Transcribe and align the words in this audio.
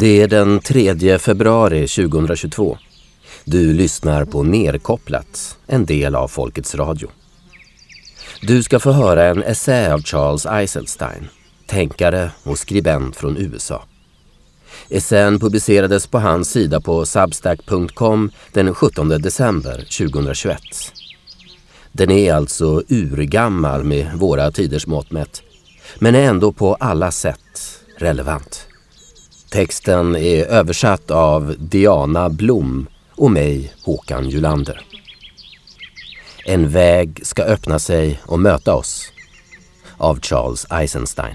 Det 0.00 0.22
är 0.22 0.28
den 0.28 0.60
3 0.60 1.18
februari 1.18 1.88
2022. 1.88 2.78
Du 3.44 3.72
lyssnar 3.72 4.24
på 4.24 4.42
Nerkopplat, 4.42 5.58
en 5.66 5.86
del 5.86 6.14
av 6.14 6.28
Folkets 6.28 6.74
Radio. 6.74 7.08
Du 8.40 8.62
ska 8.62 8.78
få 8.78 8.92
höra 8.92 9.24
en 9.24 9.42
essä 9.42 9.94
av 9.94 10.02
Charles 10.02 10.46
Eiselstein, 10.46 11.28
tänkare 11.66 12.30
och 12.42 12.58
skribent 12.58 13.16
från 13.16 13.36
USA. 13.36 13.84
Essän 14.88 15.40
publicerades 15.40 16.06
på 16.06 16.18
hans 16.18 16.50
sida 16.50 16.80
på 16.80 17.06
substack.com 17.06 18.30
den 18.52 18.74
17 18.74 19.08
december 19.08 19.76
2021. 19.76 20.60
Den 21.92 22.10
är 22.10 22.34
alltså 22.34 22.82
urgammal 22.88 23.84
med 23.84 24.10
våra 24.14 24.50
tiders 24.50 24.86
mått 24.86 25.10
mätt, 25.10 25.42
men 25.98 26.14
är 26.14 26.22
ändå 26.22 26.52
på 26.52 26.74
alla 26.74 27.10
sätt 27.10 27.80
relevant. 27.96 28.67
Texten 29.50 30.16
är 30.16 30.44
översatt 30.44 31.10
av 31.10 31.54
Diana 31.58 32.28
Blom 32.28 32.86
och 33.14 33.30
mig, 33.30 33.72
Håkan 33.84 34.28
Julander. 34.28 34.80
En 36.46 36.68
väg 36.68 37.20
ska 37.26 37.42
öppna 37.42 37.78
sig 37.78 38.20
och 38.26 38.40
möta 38.40 38.74
oss 38.74 39.12
av 39.96 40.20
Charles 40.20 40.66
Eisenstein. 40.70 41.34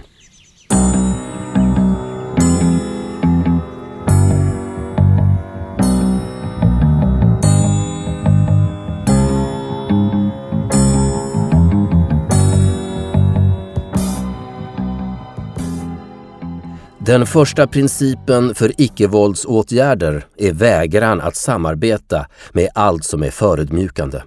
Den 17.06 17.26
första 17.26 17.68
principen 17.68 18.56
för 18.56 18.82
icke-våldsåtgärder 18.82 20.26
är 20.38 20.54
vägran 20.54 21.22
att 21.22 21.36
samarbeta 21.36 22.28
med 22.52 22.70
allt 22.74 23.04
som 23.04 23.24
är 23.24 23.30
förödmjukande. 23.30 24.22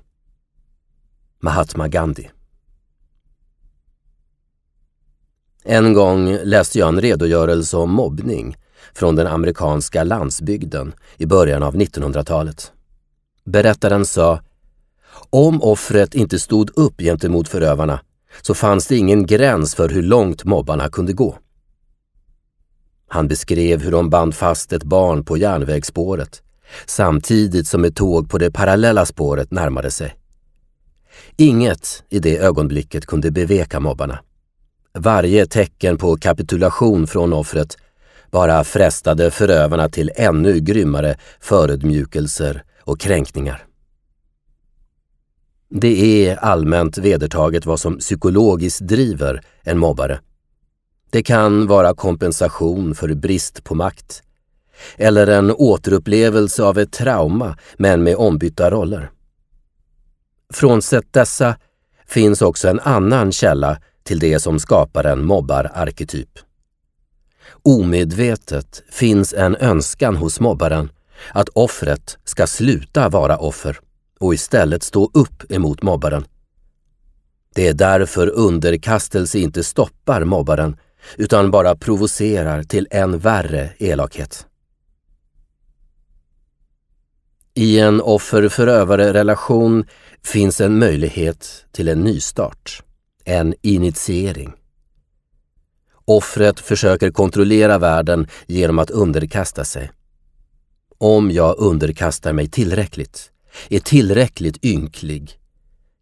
Mahatma 1.42 1.89
Gandhi 1.89 2.31
En 5.64 5.95
gång 5.95 6.39
läste 6.42 6.78
jag 6.78 6.89
en 6.89 7.01
redogörelse 7.01 7.77
om 7.77 7.91
mobbning 7.91 8.56
från 8.95 9.17
den 9.17 9.27
amerikanska 9.27 10.05
landsbygden 10.05 10.95
i 11.17 11.27
början 11.27 11.62
av 11.62 11.75
1900-talet. 11.75 12.73
Berättaren 13.45 14.05
sa 14.05 14.41
om 15.31 15.62
offret 15.62 16.14
inte 16.14 16.39
stod 16.39 16.79
upp 16.79 17.01
gentemot 17.01 17.48
förövarna 17.48 18.01
så 18.42 18.55
fanns 18.55 18.86
det 18.86 18.97
ingen 18.97 19.27
gräns 19.27 19.75
för 19.75 19.89
hur 19.89 20.03
långt 20.03 20.45
mobbarna 20.45 20.89
kunde 20.89 21.12
gå. 21.12 21.39
Han 23.09 23.29
beskrev 23.29 23.83
hur 23.83 23.91
de 23.91 24.11
band 24.11 24.35
fast 24.35 24.73
ett 24.73 24.85
barn 24.85 25.25
på 25.25 25.37
järnvägsspåret 25.37 26.43
samtidigt 26.87 27.69
som 27.69 27.85
ett 27.85 27.97
tåg 27.97 28.31
på 28.31 28.39
det 28.39 28.51
parallella 28.51 29.07
spåret 29.07 29.51
närmade 29.51 29.91
sig. 29.91 30.15
Inget 31.37 32.05
i 32.09 32.19
det 32.19 32.39
ögonblicket 32.39 33.07
kunde 33.07 33.31
beveka 33.31 33.81
mobbarna. 33.81 34.19
Varje 34.98 35.47
tecken 35.47 35.98
på 35.98 36.17
kapitulation 36.17 37.07
från 37.07 37.33
offret 37.33 37.77
bara 38.31 38.65
frestade 38.65 39.31
förövarna 39.31 39.89
till 39.89 40.11
ännu 40.17 40.61
grymmare 40.61 41.17
förödmjukelser 41.41 42.65
och 42.81 43.01
kränkningar. 43.01 43.67
Det 45.70 46.29
är 46.29 46.37
allmänt 46.37 46.98
vedertaget 46.98 47.67
vad 47.67 47.81
som 47.81 47.98
psykologiskt 47.98 48.81
driver 48.81 49.43
en 49.63 49.79
mobbare. 49.79 50.20
Det 51.11 51.23
kan 51.23 51.67
vara 51.67 51.95
kompensation 51.95 52.95
för 52.95 53.15
brist 53.15 53.65
på 53.65 53.75
makt 53.75 54.23
eller 54.97 55.27
en 55.27 55.51
återupplevelse 55.51 56.63
av 56.63 56.79
ett 56.79 56.93
trauma 56.93 57.58
men 57.77 58.03
med 58.03 58.17
ombytta 58.17 58.70
roller. 58.70 59.11
Frånsett 60.53 61.13
dessa 61.13 61.57
finns 62.07 62.42
också 62.42 62.69
en 62.69 62.80
annan 62.80 63.33
källa 63.33 63.79
till 64.05 64.19
det 64.19 64.41
som 64.41 64.58
skapar 64.58 65.05
en 65.05 65.25
mobbararketyp. 65.25 66.39
Omedvetet 67.63 68.83
finns 68.91 69.35
en 69.35 69.57
önskan 69.57 70.17
hos 70.17 70.41
mobbaren 70.41 70.91
att 71.33 71.48
offret 71.48 72.19
ska 72.25 72.47
sluta 72.47 73.09
vara 73.09 73.36
offer 73.36 73.79
och 74.20 74.35
istället 74.35 74.83
stå 74.83 75.11
upp 75.14 75.53
emot 75.53 75.83
mobbaren. 75.83 76.25
Det 77.55 77.69
är 77.69 77.75
därför 77.75 78.29
underkastelse 78.29 79.39
inte 79.39 79.64
stoppar 79.64 80.25
mobbaren 80.25 80.77
utan 81.17 81.50
bara 81.50 81.77
provocerar 81.77 82.62
till 82.62 82.89
än 82.90 83.18
värre 83.18 83.70
elakhet. 83.78 84.46
I 87.55 87.78
en 87.78 88.00
offer-förövare-relation 88.00 89.84
finns 90.24 90.61
en 90.61 90.78
möjlighet 90.78 91.64
till 91.72 91.89
en 91.89 92.00
nystart, 92.00 92.83
en 93.24 93.55
initiering. 93.62 94.52
Offret 96.05 96.61
försöker 96.61 97.11
kontrollera 97.11 97.78
världen 97.78 98.27
genom 98.46 98.78
att 98.78 98.90
underkasta 98.90 99.64
sig. 99.64 99.90
Om 100.98 101.30
jag 101.30 101.58
underkastar 101.58 102.33
mig 102.33 102.48
tillräckligt, 102.48 103.30
är 103.68 103.80
tillräckligt 103.80 104.64
ynklig, 104.64 105.38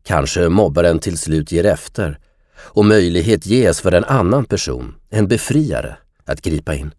kanske 0.02 0.48
mobbaren 0.48 0.98
till 0.98 1.18
slut 1.18 1.52
ger 1.52 1.66
efter 1.66 2.18
och 2.56 2.84
möjlighet 2.84 3.46
ges 3.46 3.80
för 3.80 3.92
en 3.92 4.04
annan 4.04 4.44
person, 4.44 4.94
en 5.10 5.28
befriare, 5.28 5.96
att 6.24 6.40
gripa 6.40 6.74
in. 6.74 6.90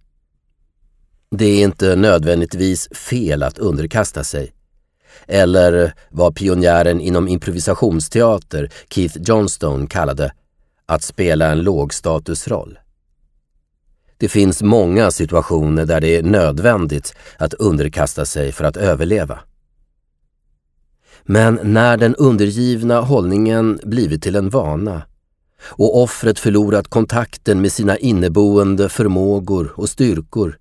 Det 1.31 1.45
är 1.45 1.63
inte 1.63 1.95
nödvändigtvis 1.95 2.89
fel 2.91 3.43
att 3.43 3.57
underkasta 3.57 4.23
sig. 4.23 4.51
Eller 5.27 5.93
vad 6.09 6.35
pionjären 6.35 7.01
inom 7.01 7.27
improvisationsteater 7.27 8.69
Keith 8.89 9.17
Johnstone 9.21 9.87
kallade 9.87 10.33
att 10.85 11.03
spela 11.03 11.51
en 11.51 11.61
lågstatusroll. 11.61 12.79
Det 14.17 14.29
finns 14.29 14.61
många 14.61 15.11
situationer 15.11 15.85
där 15.85 16.01
det 16.01 16.15
är 16.15 16.23
nödvändigt 16.23 17.15
att 17.37 17.53
underkasta 17.53 18.25
sig 18.25 18.51
för 18.51 18.63
att 18.63 18.77
överleva. 18.77 19.39
Men 21.23 21.59
när 21.63 21.97
den 21.97 22.15
undergivna 22.15 23.01
hållningen 23.01 23.79
blivit 23.83 24.23
till 24.23 24.35
en 24.35 24.49
vana 24.49 25.01
och 25.61 26.01
offret 26.01 26.39
förlorat 26.39 26.87
kontakten 26.87 27.61
med 27.61 27.71
sina 27.71 27.97
inneboende 27.97 28.89
förmågor 28.89 29.73
och 29.75 29.89
styrkor 29.89 30.57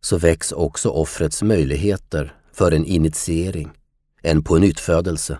så 0.00 0.18
väcks 0.18 0.52
också 0.52 0.88
offrets 0.88 1.42
möjligheter 1.42 2.34
för 2.52 2.72
en 2.72 2.84
initiering, 2.84 3.70
en 4.22 4.42
pånyttfödelse. 4.42 5.38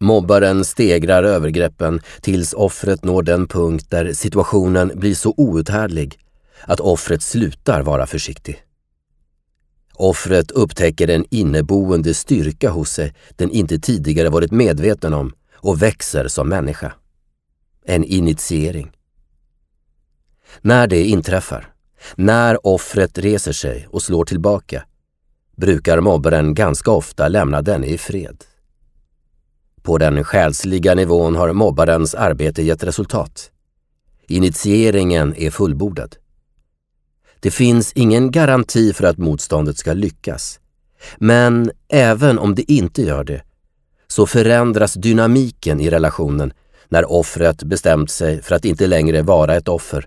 Mobbaren 0.00 0.64
stegrar 0.64 1.22
övergreppen 1.24 2.00
tills 2.20 2.52
offret 2.52 3.04
når 3.04 3.22
den 3.22 3.48
punkt 3.48 3.86
där 3.90 4.12
situationen 4.12 4.92
blir 4.94 5.14
så 5.14 5.34
outhärdlig 5.36 6.18
att 6.60 6.80
offret 6.80 7.22
slutar 7.22 7.82
vara 7.82 8.06
försiktig. 8.06 8.62
Offret 9.94 10.50
upptäcker 10.50 11.08
en 11.08 11.24
inneboende 11.30 12.14
styrka 12.14 12.70
hos 12.70 12.90
sig 12.90 13.14
den 13.36 13.50
inte 13.50 13.78
tidigare 13.78 14.28
varit 14.28 14.52
medveten 14.52 15.14
om 15.14 15.32
och 15.54 15.82
växer 15.82 16.28
som 16.28 16.48
människa 16.48 16.92
en 17.84 18.04
initiering. 18.04 18.92
När 20.60 20.86
det 20.86 21.04
inträffar, 21.04 21.72
när 22.14 22.66
offret 22.66 23.18
reser 23.18 23.52
sig 23.52 23.86
och 23.90 24.02
slår 24.02 24.24
tillbaka, 24.24 24.84
brukar 25.56 26.00
mobbaren 26.00 26.54
ganska 26.54 26.90
ofta 26.90 27.28
lämna 27.28 27.62
denne 27.62 27.86
i 27.86 27.98
fred. 27.98 28.44
På 29.82 29.98
den 29.98 30.24
själsliga 30.24 30.94
nivån 30.94 31.36
har 31.36 31.52
mobbarens 31.52 32.14
arbete 32.14 32.62
gett 32.62 32.84
resultat. 32.84 33.50
Initieringen 34.28 35.34
är 35.36 35.50
fullbordad. 35.50 36.16
Det 37.40 37.50
finns 37.50 37.92
ingen 37.92 38.30
garanti 38.30 38.92
för 38.92 39.04
att 39.04 39.18
motståndet 39.18 39.78
ska 39.78 39.92
lyckas. 39.92 40.60
Men 41.16 41.70
även 41.88 42.38
om 42.38 42.54
det 42.54 42.72
inte 42.72 43.02
gör 43.02 43.24
det, 43.24 43.42
så 44.06 44.26
förändras 44.26 44.94
dynamiken 44.94 45.80
i 45.80 45.90
relationen 45.90 46.52
när 46.92 47.12
offret 47.12 47.62
bestämt 47.62 48.10
sig 48.10 48.42
för 48.42 48.54
att 48.54 48.64
inte 48.64 48.86
längre 48.86 49.22
vara 49.22 49.56
ett 49.56 49.68
offer 49.68 50.06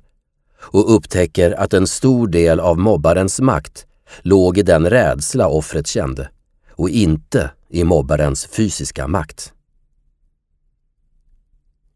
och 0.60 0.96
upptäcker 0.96 1.52
att 1.52 1.74
en 1.74 1.88
stor 1.88 2.28
del 2.28 2.60
av 2.60 2.78
mobbarens 2.78 3.42
makt 3.42 3.86
låg 4.22 4.58
i 4.58 4.62
den 4.62 4.90
rädsla 4.90 5.48
offret 5.48 5.88
kände 5.88 6.30
och 6.72 6.90
inte 6.90 7.52
i 7.70 7.84
mobbarens 7.84 8.46
fysiska 8.46 9.08
makt. 9.08 9.54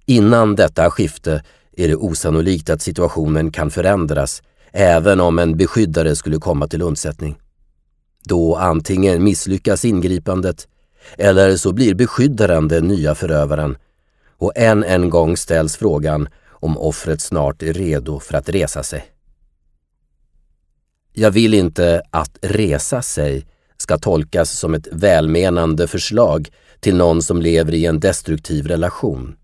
Innan 0.06 0.56
detta 0.56 0.92
skifte 0.92 1.44
är 1.78 1.88
det 1.88 1.96
osannolikt 1.96 2.70
att 2.70 2.82
situationen 2.82 3.52
kan 3.52 3.72
förändras 3.72 4.44
även 4.72 5.20
om 5.20 5.40
en 5.40 5.58
beskyddare 5.58 6.16
skulle 6.16 6.38
komma 6.38 6.68
till 6.68 6.82
undsättning. 6.82 7.40
Då 8.24 8.56
antingen 8.56 9.24
misslyckas 9.24 9.86
ingripandet 9.86 10.68
eller 11.18 11.58
så 11.58 11.74
blir 11.74 11.96
beskyddaren 11.96 12.68
den 12.68 12.88
nya 12.88 13.16
förövaren 13.16 13.78
och 14.40 14.52
än 14.56 14.84
en 14.84 15.10
gång 15.10 15.38
ställs 15.38 15.78
frågan 15.78 16.30
om 16.50 16.78
offret 16.78 17.22
snart 17.22 17.64
är 17.64 17.74
redo 17.74 18.20
för 18.20 18.38
att 18.38 18.50
resa 18.50 18.84
sig. 18.84 19.06
Jag 21.14 21.32
vill 21.32 21.54
inte 21.54 22.02
att 22.12 22.38
resa 22.42 23.02
sig 23.02 23.46
ska 23.78 23.98
tolkas 23.98 24.52
som 24.52 24.74
ett 24.74 24.88
välmenande 24.92 25.88
förslag 25.88 26.50
till 26.80 26.96
någon 26.96 27.22
som 27.22 27.42
lever 27.42 27.74
i 27.74 27.86
en 27.86 28.00
destruktiv 28.00 28.68
relation. 28.68 29.36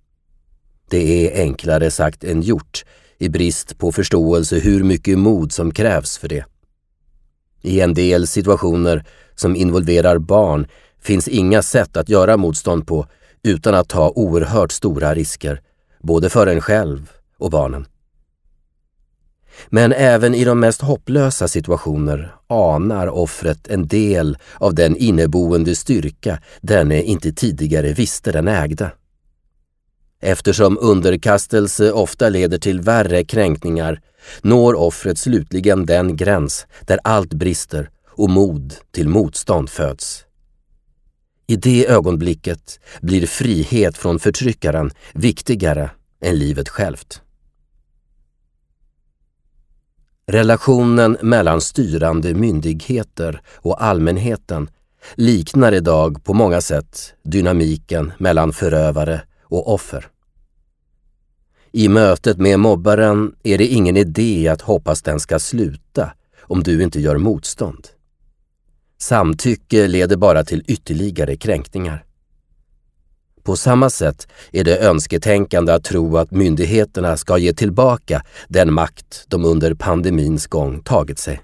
Det 0.90 1.38
är 1.38 1.42
enklare 1.42 1.92
sagt 1.92 2.24
än 2.24 2.42
gjort 2.42 2.86
i 3.18 3.30
brist 3.30 3.78
på 3.78 3.92
förståelse 3.92 4.60
hur 4.60 4.84
mycket 4.84 5.18
mod 5.18 5.52
som 5.52 5.72
krävs 5.72 6.18
för 6.18 6.28
det. 6.28 6.46
I 7.62 7.80
en 7.80 7.94
del 7.94 8.28
situationer 8.28 9.06
som 9.36 9.56
involverar 9.56 10.18
barn 10.18 10.68
finns 11.02 11.28
inga 11.28 11.62
sätt 11.62 11.98
att 11.98 12.10
göra 12.10 12.38
motstånd 12.38 12.88
på 12.88 13.08
utan 13.46 13.76
att 13.76 13.90
ta 13.90 14.10
oerhört 14.16 14.72
stora 14.72 15.14
risker, 15.14 15.62
både 16.04 16.30
för 16.30 16.48
en 16.48 16.62
själv 16.62 17.12
och 17.38 17.52
barnen. 17.52 17.86
Men 19.70 19.94
även 19.94 20.36
i 20.36 20.46
de 20.46 20.60
mest 20.60 20.82
hopplösa 20.82 21.48
situationer 21.48 22.36
anar 22.48 23.08
offret 23.08 23.68
en 23.68 23.88
del 23.88 24.38
av 24.58 24.76
den 24.76 24.96
inneboende 24.96 25.76
styrka 25.76 26.40
denne 26.62 27.02
inte 27.02 27.34
tidigare 27.34 27.94
visste 27.94 28.32
den 28.32 28.48
ägda. 28.48 28.92
Eftersom 30.22 30.78
underkastelse 30.82 31.92
ofta 31.92 32.30
leder 32.30 32.58
till 32.58 32.82
värre 32.82 33.24
kränkningar 33.24 34.02
når 34.42 34.74
offret 34.74 35.18
slutligen 35.18 35.86
den 35.86 36.18
gräns 36.18 36.68
där 36.82 37.00
allt 37.04 37.34
brister 37.34 37.90
och 38.10 38.30
mod 38.30 38.74
till 38.92 39.10
motstånd 39.10 39.70
föds. 39.70 40.25
I 41.48 41.56
det 41.56 41.88
ögonblicket 41.88 42.80
blir 43.02 43.28
frihet 43.28 43.98
från 43.98 44.20
förtryckaren 44.20 44.92
viktigare 45.14 45.92
än 46.22 46.40
livet 46.40 46.70
självt. 46.70 47.22
Relationen 50.28 51.18
mellan 51.22 51.62
styrande 51.62 52.34
myndigheter 52.34 53.42
och 53.56 53.84
allmänheten 53.84 54.70
liknar 55.16 55.72
idag 55.72 56.24
på 56.24 56.34
många 56.34 56.62
sätt 56.62 57.14
dynamiken 57.24 58.14
mellan 58.18 58.54
förövare 58.54 59.22
och 59.44 59.74
offer. 59.74 60.08
I 61.72 61.90
mötet 61.90 62.38
med 62.38 62.60
mobbaren 62.60 63.36
är 63.44 63.58
det 63.58 63.68
ingen 63.68 63.98
idé 63.98 64.48
att 64.48 64.62
hoppas 64.62 65.02
den 65.02 65.20
ska 65.20 65.40
sluta 65.40 66.12
om 66.40 66.64
du 66.64 66.84
inte 66.84 67.00
gör 67.00 67.18
motstånd. 67.18 67.88
Samtycke 68.98 69.88
leder 69.88 70.16
bara 70.18 70.44
till 70.44 70.64
ytterligare 70.68 71.36
kränkningar. 71.36 72.06
På 73.44 73.56
samma 73.56 73.90
sätt 73.90 74.28
är 74.52 74.64
det 74.64 74.80
önsketänkande 74.80 75.74
att 75.74 75.84
tro 75.84 76.18
att 76.18 76.32
myndigheterna 76.32 77.18
ska 77.18 77.38
ge 77.38 77.54
tillbaka 77.54 78.24
den 78.48 78.74
makt 78.74 79.26
de 79.28 79.46
under 79.46 79.74
pandemins 79.74 80.48
gång 80.48 80.82
tagit 80.82 81.20
sig. 81.20 81.42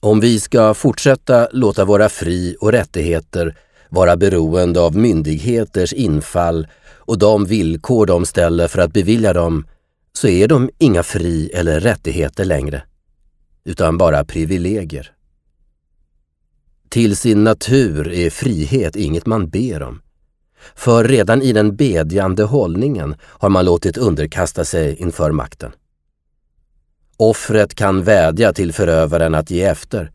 Om 0.00 0.20
vi 0.20 0.40
ska 0.40 0.74
fortsätta 0.74 1.48
låta 1.52 1.84
våra 1.84 2.08
fri 2.08 2.56
och 2.60 2.72
rättigheter 2.72 3.56
vara 3.88 4.16
beroende 4.16 4.80
av 4.80 4.96
myndigheters 4.96 5.92
infall 5.92 6.66
och 6.94 7.18
de 7.18 7.44
villkor 7.44 8.06
de 8.06 8.26
ställer 8.26 8.68
för 8.68 8.78
att 8.82 8.92
bevilja 8.92 9.32
dem, 9.32 9.66
så 10.12 10.28
är 10.28 10.48
de 10.48 10.70
inga 10.78 11.02
fri 11.02 11.50
eller 11.54 11.80
rättigheter 11.80 12.44
längre, 12.44 12.82
utan 13.64 13.98
bara 13.98 14.24
privilegier. 14.24 15.13
Till 16.94 17.16
sin 17.16 17.44
natur 17.44 18.12
är 18.12 18.30
frihet 18.30 18.96
inget 18.96 19.26
man 19.26 19.48
ber 19.48 19.82
om. 19.82 20.00
För 20.74 21.04
redan 21.04 21.42
i 21.42 21.52
den 21.52 21.76
bedjande 21.76 22.44
hållningen 22.44 23.14
har 23.22 23.48
man 23.48 23.64
låtit 23.64 23.96
underkasta 23.96 24.64
sig 24.64 24.96
inför 24.96 25.32
makten. 25.32 25.72
Offret 27.16 27.74
kan 27.74 28.02
vädja 28.02 28.52
till 28.52 28.72
förövaren 28.72 29.34
att 29.34 29.50
ge 29.50 29.62
efter 29.62 30.10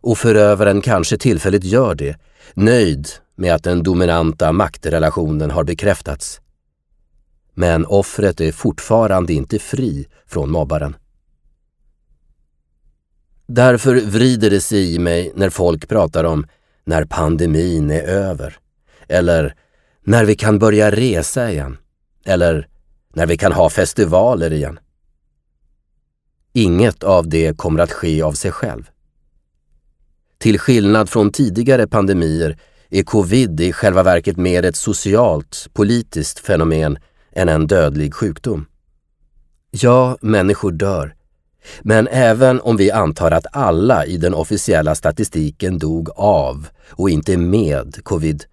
och 0.00 0.18
förövaren 0.18 0.80
kanske 0.80 1.18
tillfälligt 1.18 1.64
gör 1.64 1.94
det, 1.94 2.16
nöjd 2.54 3.08
med 3.36 3.54
att 3.54 3.64
den 3.64 3.82
dominanta 3.82 4.52
maktrelationen 4.52 5.50
har 5.50 5.64
bekräftats. 5.64 6.40
Men 7.54 7.86
offret 7.86 8.40
är 8.40 8.52
fortfarande 8.52 9.32
inte 9.32 9.58
fri 9.58 10.06
från 10.26 10.50
mobbaren. 10.50 10.96
Därför 13.46 13.94
vrider 14.00 14.50
det 14.50 14.60
sig 14.60 14.94
i 14.94 14.98
mig 14.98 15.32
när 15.34 15.50
folk 15.50 15.88
pratar 15.88 16.24
om 16.24 16.46
när 16.84 17.04
pandemin 17.04 17.90
är 17.90 18.02
över. 18.02 18.58
Eller 19.08 19.54
när 20.04 20.24
vi 20.24 20.34
kan 20.34 20.58
börja 20.58 20.90
resa 20.90 21.50
igen. 21.50 21.76
Eller 22.24 22.68
när 23.14 23.26
vi 23.26 23.36
kan 23.36 23.52
ha 23.52 23.70
festivaler 23.70 24.52
igen. 24.52 24.78
Inget 26.52 27.02
av 27.02 27.28
det 27.28 27.56
kommer 27.56 27.80
att 27.80 27.92
ske 27.92 28.22
av 28.22 28.32
sig 28.32 28.50
själv. 28.50 28.90
Till 30.38 30.58
skillnad 30.58 31.10
från 31.10 31.32
tidigare 31.32 31.86
pandemier 31.86 32.58
är 32.90 33.02
covid 33.02 33.60
i 33.60 33.72
själva 33.72 34.02
verket 34.02 34.36
mer 34.36 34.62
ett 34.62 34.76
socialt, 34.76 35.68
politiskt 35.72 36.38
fenomen 36.38 36.98
än 37.32 37.48
en 37.48 37.66
dödlig 37.66 38.14
sjukdom. 38.14 38.66
Ja, 39.70 40.18
människor 40.20 40.72
dör. 40.72 41.14
Men 41.82 42.08
även 42.08 42.60
om 42.60 42.76
vi 42.76 42.90
antar 42.90 43.30
att 43.30 43.46
alla 43.52 44.06
i 44.06 44.16
den 44.16 44.34
officiella 44.34 44.94
statistiken 44.94 45.78
dog 45.78 46.10
av 46.16 46.68
och 46.90 47.10
inte 47.10 47.36
med 47.36 48.04
covid 48.04 48.44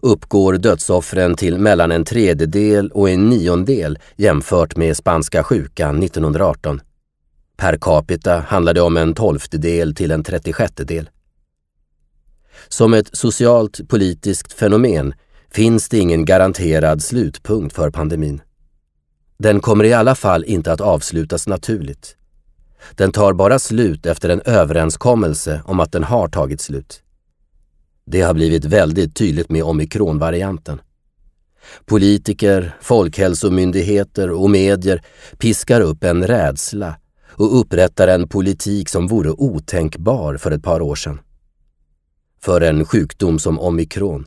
uppgår 0.00 0.52
dödsoffren 0.52 1.34
till 1.34 1.58
mellan 1.58 1.92
en 1.92 2.04
tredjedel 2.04 2.90
och 2.90 3.10
en 3.10 3.30
niondel 3.30 3.98
jämfört 4.16 4.76
med 4.76 4.96
spanska 4.96 5.44
sjukan 5.44 6.02
1918. 6.02 6.80
Per 7.56 7.78
capita 7.80 8.38
handlar 8.38 8.74
det 8.74 8.80
om 8.80 8.96
en 8.96 9.14
tolftedel 9.14 9.94
till 9.94 10.10
en 10.10 10.24
trettiosjättedel. 10.24 11.10
Som 12.68 12.94
ett 12.94 13.16
socialt 13.16 13.88
politiskt 13.88 14.52
fenomen 14.52 15.14
finns 15.50 15.88
det 15.88 15.98
ingen 15.98 16.24
garanterad 16.24 17.02
slutpunkt 17.02 17.74
för 17.74 17.90
pandemin. 17.90 18.42
Den 19.38 19.60
kommer 19.60 19.84
i 19.84 19.92
alla 19.92 20.14
fall 20.14 20.44
inte 20.44 20.72
att 20.72 20.80
avslutas 20.80 21.46
naturligt. 21.46 22.16
Den 22.94 23.12
tar 23.12 23.32
bara 23.32 23.58
slut 23.58 24.06
efter 24.06 24.28
en 24.28 24.40
överenskommelse 24.40 25.62
om 25.64 25.80
att 25.80 25.92
den 25.92 26.04
har 26.04 26.28
tagit 26.28 26.60
slut. 26.60 27.02
Det 28.04 28.20
har 28.20 28.34
blivit 28.34 28.64
väldigt 28.64 29.16
tydligt 29.16 29.50
med 29.50 29.62
omikronvarianten. 29.62 30.80
Politiker, 31.86 32.76
folkhälsomyndigheter 32.80 34.30
och 34.30 34.50
medier 34.50 35.02
piskar 35.38 35.80
upp 35.80 36.04
en 36.04 36.26
rädsla 36.26 36.94
och 37.28 37.60
upprättar 37.60 38.08
en 38.08 38.28
politik 38.28 38.88
som 38.88 39.06
vore 39.06 39.30
otänkbar 39.30 40.36
för 40.36 40.50
ett 40.50 40.62
par 40.62 40.80
år 40.80 40.94
sedan. 40.94 41.20
För 42.40 42.60
en 42.60 42.84
sjukdom 42.84 43.38
som 43.38 43.58
omikron, 43.58 44.26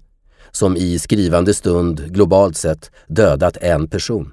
som 0.51 0.77
i 0.77 1.00
skrivande 1.00 1.53
stund 1.53 2.13
globalt 2.13 2.57
sett 2.57 2.91
dödat 3.07 3.57
en 3.57 3.88
person. 3.88 4.31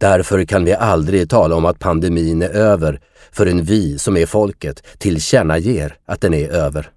Därför 0.00 0.44
kan 0.44 0.64
vi 0.64 0.74
aldrig 0.74 1.30
tala 1.30 1.56
om 1.56 1.64
att 1.64 1.78
pandemin 1.78 2.42
är 2.42 2.48
över 2.48 3.00
förrän 3.32 3.64
vi 3.64 3.98
som 3.98 4.16
är 4.16 4.26
folket 4.26 4.86
tillkännager 4.98 5.98
att 6.04 6.20
den 6.20 6.34
är 6.34 6.48
över. 6.48 6.90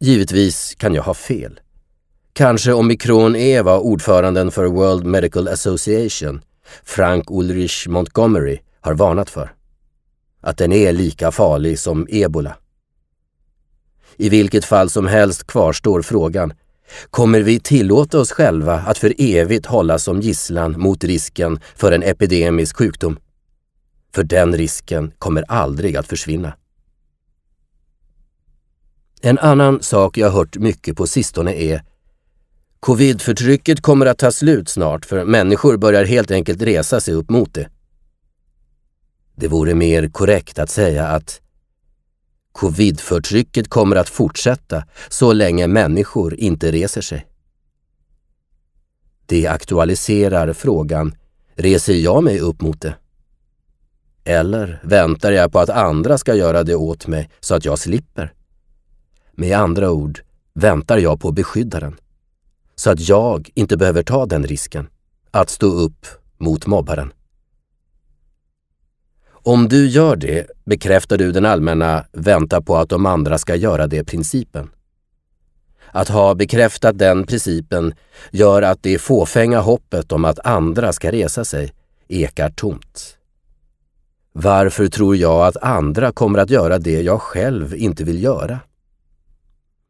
Givetvis 0.00 0.74
kan 0.78 0.94
jag 0.94 1.02
ha 1.02 1.14
fel. 1.14 1.60
Kanske 2.32 2.72
omikron 2.72 3.36
är 3.36 3.62
vad 3.62 3.80
ordföranden 3.80 4.50
för 4.50 4.66
World 4.66 5.04
Medical 5.04 5.48
Association, 5.48 6.40
Frank 6.84 7.30
Ulrich 7.30 7.88
Montgomery, 7.88 8.58
har 8.80 8.94
varnat 8.94 9.30
för. 9.30 9.52
Att 10.40 10.58
den 10.58 10.72
är 10.72 10.92
lika 10.92 11.30
farlig 11.30 11.78
som 11.78 12.06
ebola. 12.10 12.56
I 14.16 14.28
vilket 14.28 14.64
fall 14.64 14.90
som 14.90 15.06
helst 15.06 15.46
kvarstår 15.46 16.02
frågan 16.02 16.52
Kommer 17.10 17.40
vi 17.40 17.60
tillåta 17.60 18.18
oss 18.18 18.32
själva 18.32 18.74
att 18.74 18.98
för 18.98 19.14
evigt 19.18 19.66
hållas 19.66 20.04
som 20.04 20.20
gisslan 20.20 20.80
mot 20.80 21.04
risken 21.04 21.60
för 21.76 21.92
en 21.92 22.02
epidemisk 22.02 22.76
sjukdom? 22.76 23.18
För 24.14 24.22
den 24.22 24.56
risken 24.56 25.12
kommer 25.18 25.44
aldrig 25.48 25.96
att 25.96 26.06
försvinna. 26.06 26.54
En 29.20 29.38
annan 29.38 29.82
sak 29.82 30.18
jag 30.18 30.30
hört 30.30 30.56
mycket 30.56 30.96
på 30.96 31.06
sistone 31.06 31.54
är 31.54 31.82
Covid-förtrycket 32.80 33.80
kommer 33.80 34.06
att 34.06 34.18
ta 34.18 34.32
slut 34.32 34.68
snart 34.68 35.04
för 35.04 35.24
människor 35.24 35.76
börjar 35.76 36.04
helt 36.04 36.30
enkelt 36.30 36.62
resa 36.62 37.00
sig 37.00 37.14
upp 37.14 37.30
mot 37.30 37.54
det. 37.54 37.68
Det 39.36 39.48
vore 39.48 39.74
mer 39.74 40.08
korrekt 40.08 40.58
att 40.58 40.70
säga 40.70 41.06
att 41.06 41.40
Covidförtrycket 42.52 43.68
kommer 43.68 43.96
att 43.96 44.08
fortsätta 44.08 44.84
så 45.08 45.32
länge 45.32 45.66
människor 45.66 46.34
inte 46.34 46.72
reser 46.72 47.00
sig. 47.00 47.26
Det 49.26 49.46
aktualiserar 49.46 50.52
frågan, 50.52 51.14
reser 51.54 51.94
jag 51.94 52.24
mig 52.24 52.40
upp 52.40 52.60
mot 52.60 52.80
det? 52.80 52.94
Eller 54.24 54.80
väntar 54.84 55.32
jag 55.32 55.52
på 55.52 55.58
att 55.58 55.70
andra 55.70 56.18
ska 56.18 56.34
göra 56.34 56.62
det 56.62 56.74
åt 56.74 57.06
mig 57.06 57.30
så 57.40 57.54
att 57.54 57.64
jag 57.64 57.78
slipper? 57.78 58.32
Med 59.32 59.58
andra 59.58 59.90
ord, 59.90 60.20
väntar 60.54 60.98
jag 60.98 61.20
på 61.20 61.32
beskyddaren. 61.32 61.96
Så 62.74 62.90
att 62.90 63.08
jag 63.08 63.50
inte 63.54 63.76
behöver 63.76 64.02
ta 64.02 64.26
den 64.26 64.46
risken, 64.46 64.88
att 65.30 65.50
stå 65.50 65.66
upp 65.66 66.06
mot 66.38 66.66
mobbaren. 66.66 67.12
Om 69.44 69.68
du 69.68 69.88
gör 69.88 70.16
det 70.16 70.46
bekräftar 70.64 71.18
du 71.18 71.32
den 71.32 71.46
allmänna 71.46 72.04
vänta 72.12 72.62
på 72.62 72.76
att 72.76 72.88
de 72.88 73.06
andra 73.06 73.38
ska 73.38 73.56
göra 73.56 73.86
det-principen. 73.86 74.70
Att 75.90 76.08
ha 76.08 76.34
bekräftat 76.34 76.98
den 76.98 77.26
principen 77.26 77.94
gör 78.30 78.62
att 78.62 78.82
det 78.82 78.98
fåfänga 78.98 79.60
hoppet 79.60 80.12
om 80.12 80.24
att 80.24 80.46
andra 80.46 80.92
ska 80.92 81.12
resa 81.12 81.44
sig 81.44 81.72
ekar 82.08 82.50
tomt. 82.50 83.16
Varför 84.32 84.86
tror 84.86 85.16
jag 85.16 85.46
att 85.46 85.56
andra 85.56 86.12
kommer 86.12 86.38
att 86.38 86.50
göra 86.50 86.78
det 86.78 87.02
jag 87.02 87.22
själv 87.22 87.74
inte 87.74 88.04
vill 88.04 88.22
göra? 88.22 88.58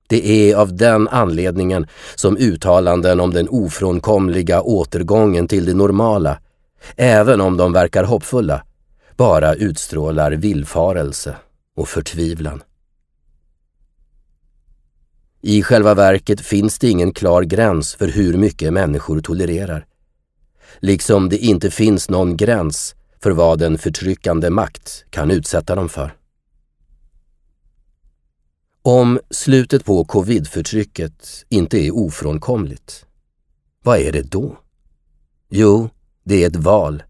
Det 0.09 0.51
är 0.51 0.57
av 0.57 0.77
den 0.77 1.09
anledningen 1.09 1.87
som 2.15 2.37
uttalanden 2.37 3.21
om 3.21 3.33
den 3.33 3.49
ofrånkomliga 3.49 4.63
återgången 4.63 5.49
till 5.49 5.65
det 5.65 5.75
normala, 5.75 6.39
även 6.97 7.41
om 7.41 7.57
de 7.57 7.73
verkar 7.73 8.05
hoppfulla, 8.05 8.63
bara 9.17 9.55
utstrålar 9.55 10.33
villfarelse 10.33 11.37
och 11.77 11.89
förtvivlan. 11.89 12.63
I 15.41 15.63
själva 15.63 15.95
verket 15.95 16.41
finns 16.41 16.79
det 16.79 16.89
ingen 16.89 17.13
klar 17.13 17.43
gräns 17.43 17.95
för 17.95 18.09
hur 18.09 18.37
mycket 18.37 18.73
människor 18.73 19.21
tolererar. 19.21 19.87
Liksom 20.79 21.29
det 21.29 21.39
inte 21.39 21.71
finns 21.71 22.11
någon 22.11 22.37
gräns 22.37 22.95
för 23.21 23.31
vad 23.31 23.63
en 23.63 23.79
förtryckande 23.79 24.51
makt 24.51 25.05
kan 25.11 25.31
utsätta 25.31 25.75
dem 25.75 25.89
för. 25.89 26.17
Om 28.83 29.21
slutet 29.31 29.85
på 29.85 30.05
covidförtrycket 30.05 31.45
inte 31.49 31.79
är 31.79 31.97
ofrånkomligt, 31.97 33.07
vad 33.83 33.99
är 33.99 34.13
det 34.13 34.23
då? 34.23 34.59
Jo, 35.49 35.91
det 36.25 36.43
är 36.43 36.47
ett 36.47 36.57
val. 36.57 37.03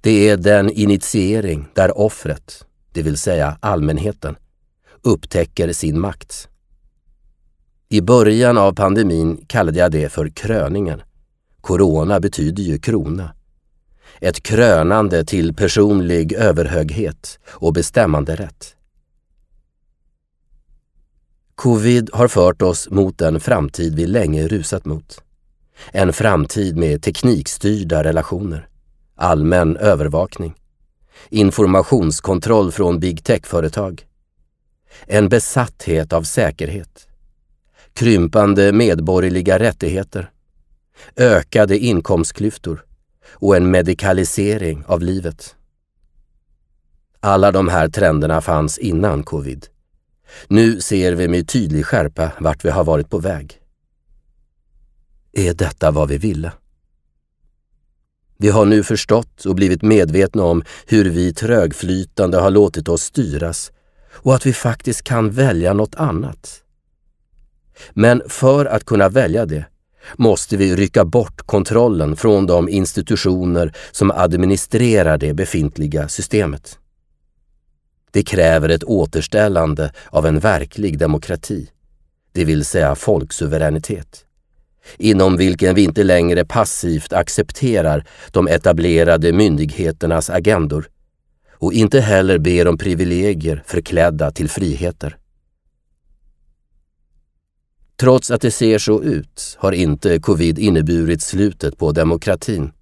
Det 0.00 0.28
är 0.28 0.36
den 0.36 0.70
initiering 0.70 1.68
där 1.74 1.98
offret, 1.98 2.64
det 2.92 3.02
vill 3.02 3.18
säga 3.18 3.58
allmänheten, 3.60 4.36
upptäcker 5.02 5.72
sin 5.72 6.00
makt. 6.00 6.48
I 7.88 8.00
början 8.00 8.58
av 8.58 8.72
pandemin 8.72 9.44
kallade 9.46 9.78
jag 9.78 9.92
det 9.92 10.08
för 10.08 10.28
kröningen. 10.28 11.02
Corona 11.60 12.20
betyder 12.20 12.62
ju 12.62 12.78
krona. 12.78 13.32
Ett 14.20 14.42
krönande 14.42 15.24
till 15.24 15.54
personlig 15.54 16.32
överhöghet 16.32 17.38
och 17.46 17.72
bestämmanderätt. 17.72 18.76
Covid 21.54 22.10
har 22.12 22.28
fört 22.28 22.62
oss 22.62 22.90
mot 22.90 23.18
den 23.18 23.40
framtid 23.40 23.96
vi 23.96 24.06
länge 24.06 24.48
rusat 24.48 24.84
mot. 24.84 25.20
En 25.92 26.12
framtid 26.12 26.76
med 26.76 27.02
teknikstyrda 27.02 28.04
relationer, 28.04 28.68
allmän 29.16 29.76
övervakning, 29.76 30.54
informationskontroll 31.30 32.72
från 32.72 33.00
big 33.00 33.24
tech-företag, 33.24 34.06
en 35.06 35.28
besatthet 35.28 36.12
av 36.12 36.22
säkerhet, 36.22 37.08
krympande 37.92 38.72
medborgerliga 38.72 39.58
rättigheter, 39.58 40.30
ökade 41.16 41.78
inkomstklyftor 41.78 42.84
och 43.32 43.56
en 43.56 43.70
medikalisering 43.70 44.84
av 44.86 45.02
livet. 45.02 45.54
Alla 47.20 47.52
de 47.52 47.68
här 47.68 47.88
trenderna 47.88 48.40
fanns 48.40 48.78
innan 48.78 49.22
covid. 49.22 49.66
Nu 50.48 50.80
ser 50.80 51.12
vi 51.12 51.28
med 51.28 51.48
tydlig 51.48 51.86
skärpa 51.86 52.32
vart 52.40 52.64
vi 52.64 52.70
har 52.70 52.84
varit 52.84 53.10
på 53.10 53.18
väg. 53.18 53.60
Är 55.32 55.54
detta 55.54 55.90
vad 55.90 56.08
vi 56.08 56.18
ville? 56.18 56.52
Vi 58.36 58.48
har 58.48 58.64
nu 58.64 58.82
förstått 58.82 59.44
och 59.44 59.54
blivit 59.54 59.82
medvetna 59.82 60.44
om 60.44 60.62
hur 60.86 61.04
vi 61.10 61.34
trögflytande 61.34 62.38
har 62.38 62.50
låtit 62.50 62.88
oss 62.88 63.02
styras 63.02 63.72
och 64.10 64.34
att 64.34 64.46
vi 64.46 64.52
faktiskt 64.52 65.02
kan 65.02 65.30
välja 65.30 65.72
något 65.72 65.94
annat. 65.94 66.62
Men 67.90 68.22
för 68.28 68.66
att 68.66 68.84
kunna 68.84 69.08
välja 69.08 69.46
det 69.46 69.64
måste 70.16 70.56
vi 70.56 70.76
rycka 70.76 71.04
bort 71.04 71.42
kontrollen 71.42 72.16
från 72.16 72.46
de 72.46 72.68
institutioner 72.68 73.72
som 73.90 74.10
administrerar 74.10 75.18
det 75.18 75.34
befintliga 75.34 76.08
systemet. 76.08 76.78
Det 78.10 78.22
kräver 78.22 78.68
ett 78.68 78.84
återställande 78.84 79.92
av 80.10 80.26
en 80.26 80.38
verklig 80.38 80.98
demokrati, 80.98 81.70
det 82.32 82.44
vill 82.44 82.64
säga 82.64 82.94
folksuveränitet, 82.94 84.25
inom 84.98 85.36
vilken 85.36 85.74
vi 85.74 85.84
inte 85.84 86.02
längre 86.02 86.44
passivt 86.44 87.12
accepterar 87.12 88.04
de 88.30 88.48
etablerade 88.48 89.32
myndigheternas 89.32 90.30
agendor 90.30 90.88
och 91.52 91.72
inte 91.72 92.00
heller 92.00 92.38
ber 92.38 92.68
om 92.68 92.78
privilegier 92.78 93.62
förklädda 93.66 94.30
till 94.30 94.48
friheter. 94.48 95.16
Trots 97.96 98.30
att 98.30 98.40
det 98.40 98.50
ser 98.50 98.78
så 98.78 99.02
ut 99.02 99.56
har 99.58 99.72
inte 99.72 100.18
covid 100.18 100.58
inneburit 100.58 101.22
slutet 101.22 101.78
på 101.78 101.92
demokratin. 101.92 102.72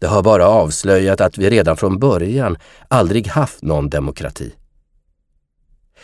Det 0.00 0.06
har 0.06 0.22
bara 0.22 0.46
avslöjat 0.46 1.20
att 1.20 1.38
vi 1.38 1.50
redan 1.50 1.76
från 1.76 1.98
början 1.98 2.56
aldrig 2.88 3.26
haft 3.26 3.62
någon 3.62 3.90
demokrati. 3.90 4.54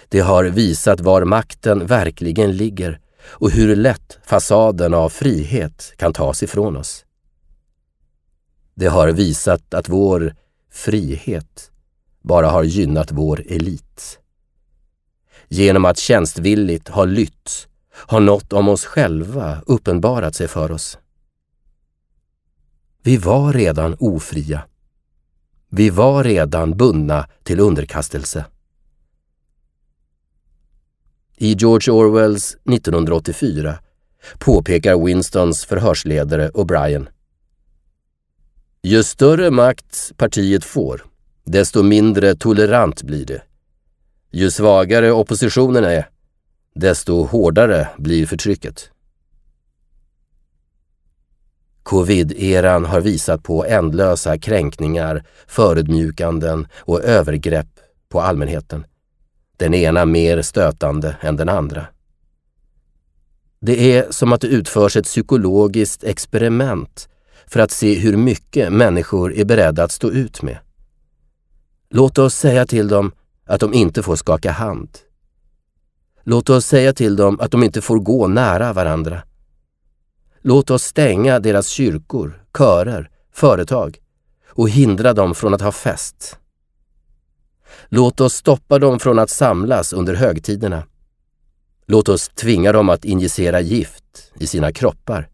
Det 0.08 0.20
har 0.20 0.44
visat 0.44 1.00
var 1.00 1.24
makten 1.24 1.86
verkligen 1.86 2.52
ligger 2.52 3.00
och 3.20 3.50
hur 3.50 3.76
lätt 3.76 4.18
fasaden 4.26 4.94
av 4.94 5.08
frihet 5.08 5.92
kan 5.96 6.12
tas 6.12 6.42
ifrån 6.42 6.76
oss. 6.76 7.04
Det 8.74 8.86
har 8.86 9.08
visat 9.08 9.74
att 9.74 9.88
vår 9.88 10.34
frihet 10.70 11.70
bara 12.22 12.50
har 12.50 12.62
gynnat 12.62 13.12
vår 13.12 13.42
elit. 13.48 14.18
Genom 15.48 15.84
att 15.84 15.98
tjänstvilligt 15.98 16.88
ha 16.88 17.04
lytt 17.04 17.68
har 17.90 18.20
något 18.20 18.52
om 18.52 18.68
oss 18.68 18.84
själva 18.84 19.62
uppenbarat 19.66 20.34
sig 20.34 20.48
för 20.48 20.72
oss. 20.72 20.98
Vi 23.02 23.16
var 23.16 23.52
redan 23.52 23.96
ofria. 23.98 24.62
Vi 25.70 25.90
var 25.90 26.24
redan 26.24 26.76
bundna 26.76 27.28
till 27.42 27.60
underkastelse. 27.60 28.44
I 31.40 31.54
George 31.54 31.92
Orwells 31.92 32.56
1984 32.72 33.78
påpekar 34.38 35.04
Winstons 35.04 35.64
förhörsledare 35.64 36.50
O'Brien. 36.50 37.06
Ju 38.82 39.02
större 39.02 39.50
makt 39.50 40.12
partiet 40.16 40.64
får, 40.64 41.04
desto 41.44 41.82
mindre 41.82 42.34
tolerant 42.34 43.02
blir 43.02 43.26
det. 43.26 43.42
Ju 44.30 44.50
svagare 44.50 45.12
oppositionen 45.12 45.84
är, 45.84 46.08
desto 46.74 47.24
hårdare 47.24 47.88
blir 47.98 48.26
förtrycket. 48.26 48.90
Covid-eran 51.82 52.84
har 52.84 53.00
visat 53.00 53.42
på 53.42 53.64
ändlösa 53.64 54.38
kränkningar, 54.38 55.24
förödmjukanden 55.46 56.66
och 56.76 57.02
övergrepp 57.04 57.80
på 58.08 58.20
allmänheten. 58.20 58.84
Den 59.58 59.74
ena 59.74 60.04
mer 60.04 60.42
stötande 60.42 61.16
än 61.20 61.36
den 61.36 61.48
andra. 61.48 61.86
Det 63.60 63.96
är 63.96 64.10
som 64.10 64.32
att 64.32 64.40
det 64.40 64.46
utförs 64.46 64.96
ett 64.96 65.04
psykologiskt 65.04 66.04
experiment 66.04 67.08
för 67.46 67.60
att 67.60 67.70
se 67.70 67.94
hur 67.94 68.16
mycket 68.16 68.72
människor 68.72 69.34
är 69.34 69.44
beredda 69.44 69.84
att 69.84 69.92
stå 69.92 70.10
ut 70.10 70.42
med. 70.42 70.58
Låt 71.90 72.18
oss 72.18 72.34
säga 72.34 72.66
till 72.66 72.88
dem 72.88 73.12
att 73.46 73.60
de 73.60 73.74
inte 73.74 74.02
får 74.02 74.16
skaka 74.16 74.50
hand. 74.50 74.88
Låt 76.24 76.50
oss 76.50 76.66
säga 76.66 76.92
till 76.92 77.16
dem 77.16 77.40
att 77.40 77.50
de 77.50 77.62
inte 77.62 77.80
får 77.80 77.98
gå 77.98 78.26
nära 78.26 78.72
varandra. 78.72 79.22
Låt 80.42 80.70
oss 80.70 80.84
stänga 80.84 81.40
deras 81.40 81.68
kyrkor, 81.68 82.42
körer, 82.58 83.10
företag 83.32 83.98
och 84.48 84.70
hindra 84.70 85.12
dem 85.12 85.34
från 85.34 85.54
att 85.54 85.60
ha 85.60 85.72
fest. 85.72 86.38
Låt 87.88 88.20
oss 88.20 88.34
stoppa 88.34 88.78
dem 88.78 88.98
från 88.98 89.18
att 89.18 89.30
samlas 89.30 89.92
under 89.92 90.14
högtiderna. 90.14 90.82
Låt 91.86 92.08
oss 92.08 92.28
tvinga 92.28 92.72
dem 92.72 92.88
att 92.88 93.04
injicera 93.04 93.60
gift 93.60 94.32
i 94.34 94.46
sina 94.46 94.72
kroppar. 94.72 95.28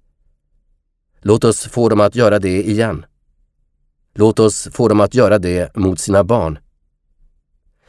Låt 1.21 1.45
oss 1.45 1.67
få 1.67 1.89
dem 1.89 2.01
att 2.01 2.15
göra 2.15 2.39
det 2.39 2.69
igen. 2.69 3.07
Låt 4.15 4.39
oss 4.39 4.69
få 4.73 4.89
dem 4.89 5.01
att 5.01 5.15
göra 5.15 5.39
det 5.39 5.77
mot 5.77 6.01
sina 6.01 6.25
barn. 6.25 6.59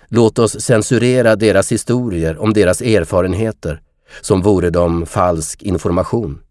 Låt 0.08 0.40
oss 0.40 0.62
censurera 0.62 1.36
deras 1.36 1.72
historier 1.72 2.38
om 2.38 2.54
deras 2.54 2.82
erfarenheter 2.82 3.82
som 4.22 4.42
vore 4.42 4.70
de 4.70 5.06
falsk 5.06 5.64
information. 5.64 6.42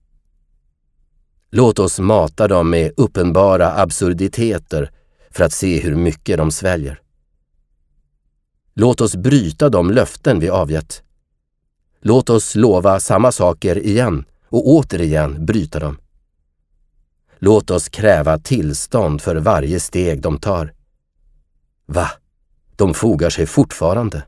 Låt 1.51 1.79
oss 1.79 1.99
mata 1.99 2.49
dem 2.49 2.71
med 2.71 2.93
uppenbara 2.97 3.73
absurditeter 3.73 4.91
för 5.31 5.45
att 5.45 5.53
se 5.53 5.81
hur 5.81 5.95
mycket 5.95 6.39
de 6.39 6.51
sväljer. 6.51 7.04
Låt 8.75 9.01
oss 9.01 9.17
bryta 9.17 9.69
de 9.69 9.91
löften 9.91 10.41
vi 10.41 10.49
avgett. 10.49 11.03
Låt 12.01 12.31
oss 12.31 12.55
lova 12.55 13.01
samma 13.01 13.33
saker 13.33 13.79
igen 13.87 14.25
och 14.49 14.69
återigen 14.69 15.47
bryta 15.47 15.79
dem. 15.79 15.99
Låt 17.39 17.71
oss 17.71 17.89
kräva 17.89 18.39
tillstånd 18.39 19.23
för 19.23 19.37
varje 19.37 19.81
steg 19.81 20.23
de 20.23 20.39
tar. 20.39 20.73
Va? 21.87 22.11
De 22.77 22.95
fogar 22.95 23.31
sig 23.31 23.47
fortfarande? 23.47 24.23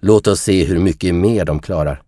Låt 0.00 0.26
oss 0.26 0.40
se 0.40 0.64
hur 0.64 0.78
mycket 0.78 1.14
mer 1.14 1.44
de 1.44 1.58
klarar. 1.58 2.02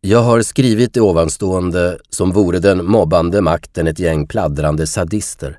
Jag 0.00 0.22
har 0.22 0.42
skrivit 0.42 0.94
det 0.94 1.00
ovanstående 1.00 1.98
som 2.08 2.32
vore 2.32 2.58
den 2.58 2.84
mobbande 2.84 3.40
makten 3.40 3.86
ett 3.86 3.98
gäng 3.98 4.26
pladdrande 4.26 4.86
sadister, 4.86 5.58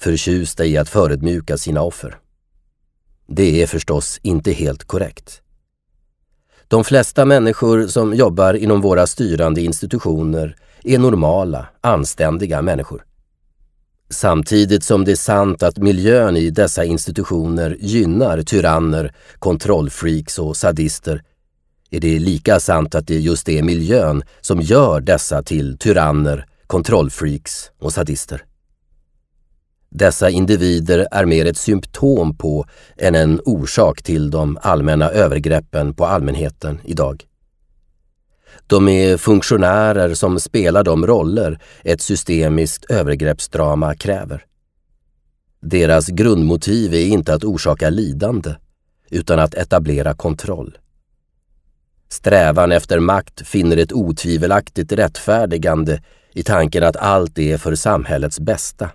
förtjusta 0.00 0.64
i 0.64 0.76
att 0.76 0.88
förödmjuka 0.88 1.56
sina 1.56 1.82
offer. 1.82 2.18
Det 3.26 3.62
är 3.62 3.66
förstås 3.66 4.20
inte 4.22 4.52
helt 4.52 4.84
korrekt. 4.84 5.42
De 6.68 6.84
flesta 6.84 7.24
människor 7.24 7.86
som 7.86 8.14
jobbar 8.14 8.54
inom 8.54 8.80
våra 8.80 9.06
styrande 9.06 9.60
institutioner 9.60 10.56
är 10.84 10.98
normala, 10.98 11.66
anständiga 11.80 12.62
människor. 12.62 13.04
Samtidigt 14.10 14.84
som 14.84 15.04
det 15.04 15.12
är 15.12 15.16
sant 15.16 15.62
att 15.62 15.78
miljön 15.78 16.36
i 16.36 16.50
dessa 16.50 16.84
institutioner 16.84 17.76
gynnar 17.80 18.42
tyranner, 18.42 19.14
kontrollfreaks 19.38 20.38
och 20.38 20.56
sadister 20.56 21.22
är 21.90 22.00
det 22.00 22.18
lika 22.18 22.60
sant 22.60 22.94
att 22.94 23.06
det 23.06 23.18
just 23.18 23.48
är 23.48 23.62
miljön 23.62 24.22
som 24.40 24.60
gör 24.60 25.00
dessa 25.00 25.42
till 25.42 25.78
tyranner, 25.78 26.46
kontrollfreaks 26.66 27.70
och 27.78 27.92
sadister. 27.92 28.44
Dessa 29.90 30.30
individer 30.30 31.08
är 31.10 31.24
mer 31.24 31.46
ett 31.46 31.56
symptom 31.56 32.36
på 32.36 32.66
än 32.96 33.14
en 33.14 33.40
orsak 33.44 34.02
till 34.02 34.30
de 34.30 34.58
allmänna 34.62 35.10
övergreppen 35.10 35.94
på 35.94 36.06
allmänheten 36.06 36.80
idag. 36.84 37.24
De 38.66 38.88
är 38.88 39.16
funktionärer 39.16 40.14
som 40.14 40.40
spelar 40.40 40.84
de 40.84 41.06
roller 41.06 41.58
ett 41.84 42.00
systemiskt 42.00 42.90
övergreppsdrama 42.90 43.94
kräver. 43.94 44.44
Deras 45.62 46.08
grundmotiv 46.08 46.94
är 46.94 47.06
inte 47.06 47.34
att 47.34 47.44
orsaka 47.44 47.90
lidande, 47.90 48.54
utan 49.10 49.38
att 49.38 49.54
etablera 49.54 50.14
kontroll. 50.14 50.78
Strävan 52.08 52.72
efter 52.72 52.98
makt 53.00 53.46
finner 53.46 53.76
ett 53.76 53.92
otvivelaktigt 53.92 54.92
rättfärdigande 54.92 56.02
i 56.32 56.42
tanken 56.42 56.82
att 56.82 56.96
allt 56.96 57.38
är 57.38 57.58
för 57.58 57.74
samhällets 57.74 58.40
bästa. 58.40 58.90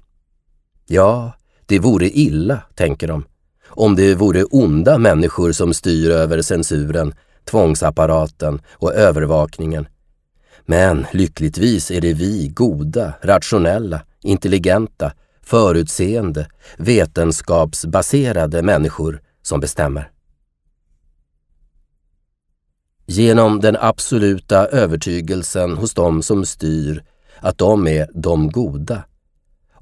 Ja, 0.87 1.33
det 1.65 1.79
vore 1.79 2.09
illa, 2.09 2.61
tänker 2.75 3.07
de, 3.07 3.25
om 3.67 3.95
det 3.95 4.15
vore 4.15 4.43
onda 4.43 4.97
människor 4.97 5.51
som 5.51 5.73
styr 5.73 6.11
över 6.11 6.41
censuren, 6.41 7.13
tvångsapparaten 7.45 8.61
och 8.71 8.93
övervakningen. 8.93 9.87
Men 10.65 11.05
lyckligtvis 11.13 11.91
är 11.91 12.01
det 12.01 12.13
vi 12.13 12.47
goda, 12.47 13.13
rationella, 13.21 14.01
intelligenta, 14.21 15.11
förutseende, 15.41 16.47
vetenskapsbaserade 16.77 18.61
människor 18.61 19.21
som 19.41 19.59
bestämmer. 19.59 20.11
Genom 23.05 23.61
den 23.61 23.77
absoluta 23.79 24.67
övertygelsen 24.67 25.77
hos 25.77 25.93
dem 25.93 26.21
som 26.21 26.45
styr 26.45 27.03
att 27.39 27.57
de 27.57 27.87
är 27.87 28.09
de 28.13 28.51
goda 28.51 29.03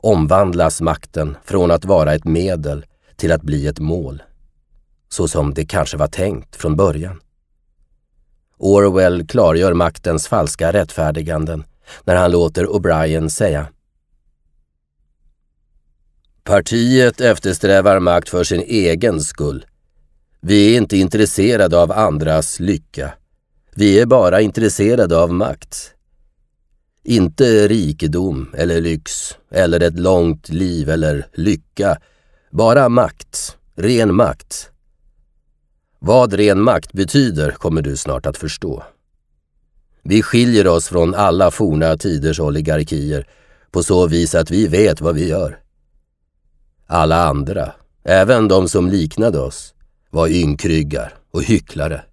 omvandlas 0.04 0.82
makten 0.82 1.38
från 1.44 1.72
att 1.72 1.86
vara 1.86 2.14
ett 2.14 2.26
medel 2.26 2.86
till 3.16 3.32
att 3.32 3.42
bli 3.42 3.68
ett 3.68 3.80
mål. 3.80 4.24
Så 5.10 5.28
som 5.28 5.54
det 5.54 5.66
kanske 5.66 5.98
var 5.98 6.08
tänkt 6.08 6.56
från 6.56 6.76
början. 6.76 7.22
Orwell 8.58 9.28
klargör 9.28 9.74
maktens 9.74 10.28
falska 10.28 10.74
rättfärdiganden 10.74 11.64
när 12.04 12.16
han 12.16 12.32
låter 12.32 12.66
O'Brien 12.66 13.30
säga 13.30 13.68
Partiet 16.44 17.22
eftersträvar 17.22 18.00
makt 18.00 18.30
för 18.30 18.44
sin 18.44 18.62
egen 18.62 19.22
skull. 19.22 19.66
Vi 20.42 20.74
är 20.74 20.78
inte 20.78 20.98
intresserade 20.98 21.82
av 21.82 21.92
andras 21.92 22.60
lycka. 22.60 23.14
Vi 23.76 24.00
är 24.00 24.06
bara 24.06 24.42
intresserade 24.42 25.18
av 25.18 25.34
makt. 25.34 25.93
Inte 27.04 27.68
rikedom 27.68 28.50
eller 28.54 28.82
lyx 28.82 29.38
eller 29.52 29.80
ett 29.80 30.00
långt 30.00 30.50
liv 30.50 30.90
eller 30.90 31.28
lycka. 31.34 31.98
Bara 32.52 32.90
makt, 32.90 33.58
ren 33.76 34.16
makt. 34.16 34.70
Vad 36.00 36.34
ren 36.34 36.62
makt 36.62 36.94
betyder 36.94 37.52
kommer 37.52 37.82
du 37.82 37.98
snart 37.98 38.26
att 38.26 38.38
förstå. 38.38 38.84
Vi 40.04 40.22
skiljer 40.24 40.68
oss 40.68 40.88
från 40.88 41.16
alla 41.16 41.52
forna 41.52 41.98
tiders 41.98 42.40
oligarkier 42.40 43.28
på 43.72 43.84
så 43.84 44.08
vis 44.08 44.36
att 44.36 44.52
vi 44.52 44.68
vet 44.68 45.02
vad 45.02 45.16
vi 45.16 45.28
gör. 45.28 45.60
Alla 46.88 47.24
andra, 47.24 47.74
även 48.04 48.48
de 48.48 48.70
som 48.70 48.90
liknade 48.90 49.40
oss, 49.40 49.74
var 50.10 50.28
ynkryggar 50.28 51.14
och 51.32 51.44
hycklare. 51.44 52.04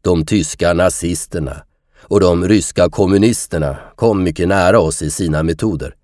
De 0.00 0.26
tyska 0.26 0.72
nazisterna 0.72 1.64
och 2.04 2.20
de 2.20 2.48
ryska 2.48 2.90
kommunisterna 2.90 3.76
kom 3.96 4.22
mycket 4.22 4.48
nära 4.48 4.80
oss 4.80 5.02
i 5.02 5.10
sina 5.10 5.42
metoder, 5.42 5.94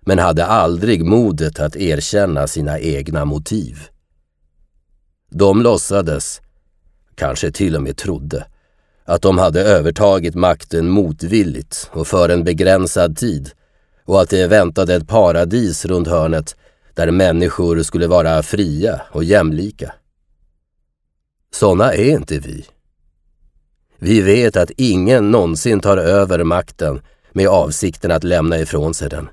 men 0.00 0.18
hade 0.18 0.46
aldrig 0.46 1.04
modet 1.04 1.60
att 1.60 1.76
erkänna 1.76 2.46
sina 2.46 2.80
egna 2.80 3.24
motiv. 3.24 3.78
De 5.30 5.62
låtsades, 5.62 6.40
kanske 7.14 7.52
till 7.52 7.76
och 7.76 7.82
med 7.82 7.96
trodde, 7.96 8.46
att 9.04 9.22
de 9.22 9.38
hade 9.38 9.60
övertagit 9.60 10.34
makten 10.34 10.88
motvilligt 10.88 11.90
och 11.92 12.06
för 12.06 12.28
en 12.28 12.44
begränsad 12.44 13.16
tid 13.16 13.50
och 14.04 14.22
att 14.22 14.30
det 14.30 14.46
väntade 14.46 14.94
ett 14.94 15.08
paradis 15.08 15.84
runt 15.84 16.08
hörnet 16.08 16.56
där 16.94 17.10
människor 17.10 17.82
skulle 17.82 18.06
vara 18.06 18.42
fria 18.42 19.00
och 19.10 19.24
jämlika. 19.24 19.94
Såna 21.52 21.92
är 21.92 22.10
inte 22.10 22.38
vi. 22.38 22.66
Vi 24.04 24.20
vet 24.20 24.56
att 24.56 24.70
ingen 24.76 25.30
någonsin 25.30 25.80
tar 25.80 25.96
över 25.96 26.44
makten 26.44 27.00
med 27.32 27.48
avsikten 27.48 28.10
att 28.10 28.24
lämna 28.24 28.58
ifrån 28.58 28.94
sig 28.94 29.08
den. 29.08 29.28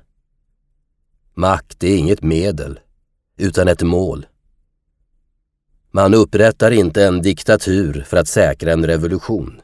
Makt 1.34 1.84
är 1.84 1.96
inget 1.96 2.22
medel, 2.22 2.80
utan 3.36 3.68
ett 3.68 3.82
mål. 3.82 4.26
Man 5.90 6.14
upprättar 6.14 6.70
inte 6.70 7.04
en 7.04 7.22
diktatur 7.22 8.04
för 8.06 8.16
att 8.16 8.28
säkra 8.28 8.72
en 8.72 8.86
revolution. 8.86 9.60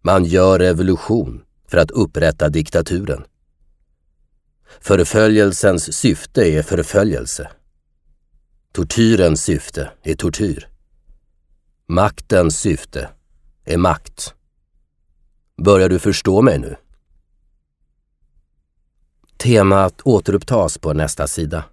Man 0.00 0.24
gör 0.24 0.58
revolution 0.58 1.42
för 1.68 1.78
att 1.78 1.90
upprätta 1.90 2.48
diktaturen. 2.48 3.24
Förföljelsens 4.80 5.92
syfte 5.94 6.42
är 6.42 6.62
förföljelse. 6.62 7.50
Tortyrens 8.72 9.44
syfte 9.44 9.90
är 10.02 10.14
tortyr. 10.14 10.68
Maktens 11.86 12.60
syfte 12.60 13.08
är 13.64 13.76
makt. 13.76 14.34
Börjar 15.64 15.88
du 15.88 15.98
förstå 15.98 16.42
mig 16.42 16.58
nu? 16.58 16.76
Temat 19.36 20.00
återupptas 20.04 20.78
på 20.78 20.92
nästa 20.92 21.26
sida. 21.26 21.64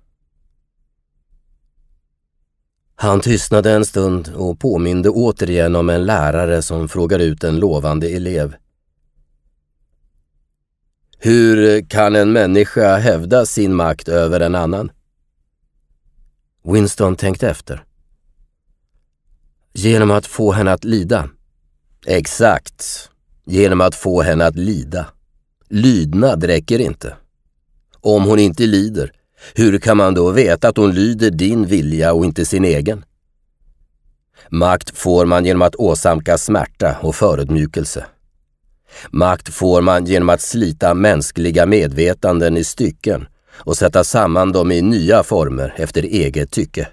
Han 2.95 3.19
tystnade 3.19 3.71
en 3.71 3.86
stund 3.86 4.34
och 4.36 4.60
påminde 4.60 5.10
återigen 5.10 5.75
om 5.75 5.89
en 5.89 6.06
lärare 6.06 6.62
som 6.62 6.89
frågar 6.89 7.19
ut 7.19 7.43
en 7.43 7.60
lovande 7.60 8.10
elev. 8.10 8.56
Hur 11.17 11.82
kan 11.89 12.15
en 12.15 12.32
människa 12.32 12.97
hävda 12.97 13.45
sin 13.45 13.75
makt 13.75 14.08
över 14.08 14.39
en 14.39 14.56
annan? 14.56 14.91
Winston 16.63 17.15
tänkte 17.15 17.49
efter. 17.49 17.84
Genom 19.73 20.12
att 20.12 20.25
få 20.25 20.52
henne 20.52 20.71
att 20.71 20.84
lida. 20.84 21.30
Exakt. 22.06 23.10
Genom 23.46 23.82
att 23.82 23.96
få 23.96 24.22
henne 24.22 24.46
att 24.46 24.56
lida. 24.56 25.06
Lydnad 25.70 26.44
räcker 26.44 26.80
inte. 26.80 27.16
Om 28.02 28.24
hon 28.24 28.40
inte 28.40 28.64
lider, 28.64 29.12
hur 29.56 29.80
kan 29.80 29.98
man 29.98 30.14
då 30.14 30.32
veta 30.32 30.68
att 30.68 30.78
hon 30.78 30.92
lyder 30.92 31.32
din 31.32 31.66
vilja 31.66 32.14
och 32.14 32.26
inte 32.26 32.46
sin 32.46 32.66
egen? 32.66 33.06
Makt 34.50 34.98
får 34.98 35.26
man 35.26 35.46
genom 35.46 35.62
att 35.62 35.76
åsamka 35.76 36.38
smärta 36.38 36.98
och 37.02 37.16
förödmjukelse. 37.16 38.06
Makt 39.10 39.54
får 39.54 39.82
man 39.82 40.06
genom 40.06 40.30
att 40.30 40.42
slita 40.42 40.94
mänskliga 40.94 41.66
medvetanden 41.66 42.58
i 42.58 42.64
stycken 42.64 43.28
och 43.52 43.78
sätta 43.78 44.04
samman 44.04 44.52
dem 44.52 44.72
i 44.72 44.82
nya 44.82 45.24
former 45.24 45.74
efter 45.78 46.04
eget 46.04 46.52
tycke. 46.52 46.88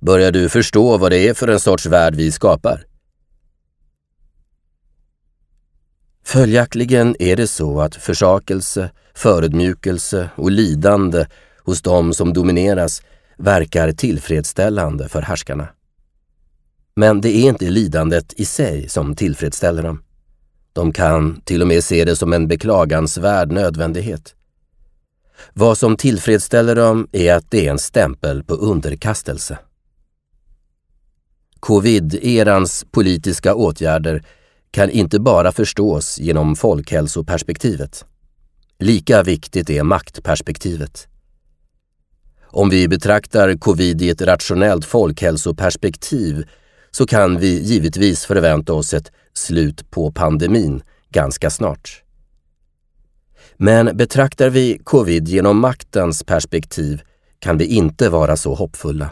Börjar 0.00 0.32
du 0.32 0.48
förstå 0.48 0.96
vad 0.96 1.12
det 1.12 1.28
är 1.28 1.34
för 1.34 1.48
en 1.48 1.60
sorts 1.60 1.86
värld 1.86 2.14
vi 2.14 2.32
skapar? 2.32 2.84
Följaktligen 6.24 7.16
är 7.18 7.36
det 7.36 7.46
så 7.46 7.80
att 7.80 7.94
försakelse, 7.94 8.90
förödmjukelse 9.14 10.30
och 10.36 10.50
lidande 10.50 11.26
hos 11.58 11.82
dem 11.82 12.14
som 12.14 12.32
domineras 12.32 13.02
verkar 13.38 13.92
tillfredsställande 13.92 15.08
för 15.08 15.22
härskarna. 15.22 15.68
Men 16.94 17.20
det 17.20 17.36
är 17.36 17.48
inte 17.48 17.70
lidandet 17.70 18.32
i 18.36 18.44
sig 18.44 18.88
som 18.88 19.16
tillfredsställer 19.16 19.82
dem. 19.82 20.02
De 20.72 20.92
kan 20.92 21.40
till 21.40 21.62
och 21.62 21.68
med 21.68 21.84
se 21.84 22.04
det 22.04 22.16
som 22.16 22.32
en 22.32 22.48
beklagansvärd 22.48 23.52
nödvändighet. 23.52 24.34
Vad 25.52 25.78
som 25.78 25.96
tillfredsställer 25.96 26.74
dem 26.74 27.08
är 27.12 27.34
att 27.34 27.50
det 27.50 27.66
är 27.66 27.70
en 27.70 27.78
stämpel 27.78 28.44
på 28.44 28.54
underkastelse. 28.54 29.58
Covid-erans 31.60 32.86
politiska 32.90 33.54
åtgärder 33.54 34.24
kan 34.72 34.90
inte 34.90 35.20
bara 35.20 35.52
förstås 35.52 36.18
genom 36.18 36.56
folkhälsoperspektivet. 36.56 38.04
Lika 38.78 39.22
viktigt 39.22 39.70
är 39.70 39.82
maktperspektivet. 39.82 41.08
Om 42.42 42.70
vi 42.70 42.88
betraktar 42.88 43.58
covid 43.58 44.02
i 44.02 44.10
ett 44.10 44.22
rationellt 44.22 44.84
folkhälsoperspektiv 44.84 46.44
så 46.90 47.06
kan 47.06 47.38
vi 47.38 47.62
givetvis 47.62 48.24
förvänta 48.24 48.72
oss 48.72 48.94
ett 48.94 49.12
slut 49.32 49.90
på 49.90 50.12
pandemin 50.12 50.82
ganska 51.10 51.50
snart. 51.50 52.02
Men 53.56 53.96
betraktar 53.96 54.50
vi 54.50 54.78
covid 54.84 55.28
genom 55.28 55.60
maktens 55.60 56.24
perspektiv 56.24 57.02
kan 57.38 57.58
vi 57.58 57.66
inte 57.66 58.08
vara 58.08 58.36
så 58.36 58.54
hoppfulla. 58.54 59.10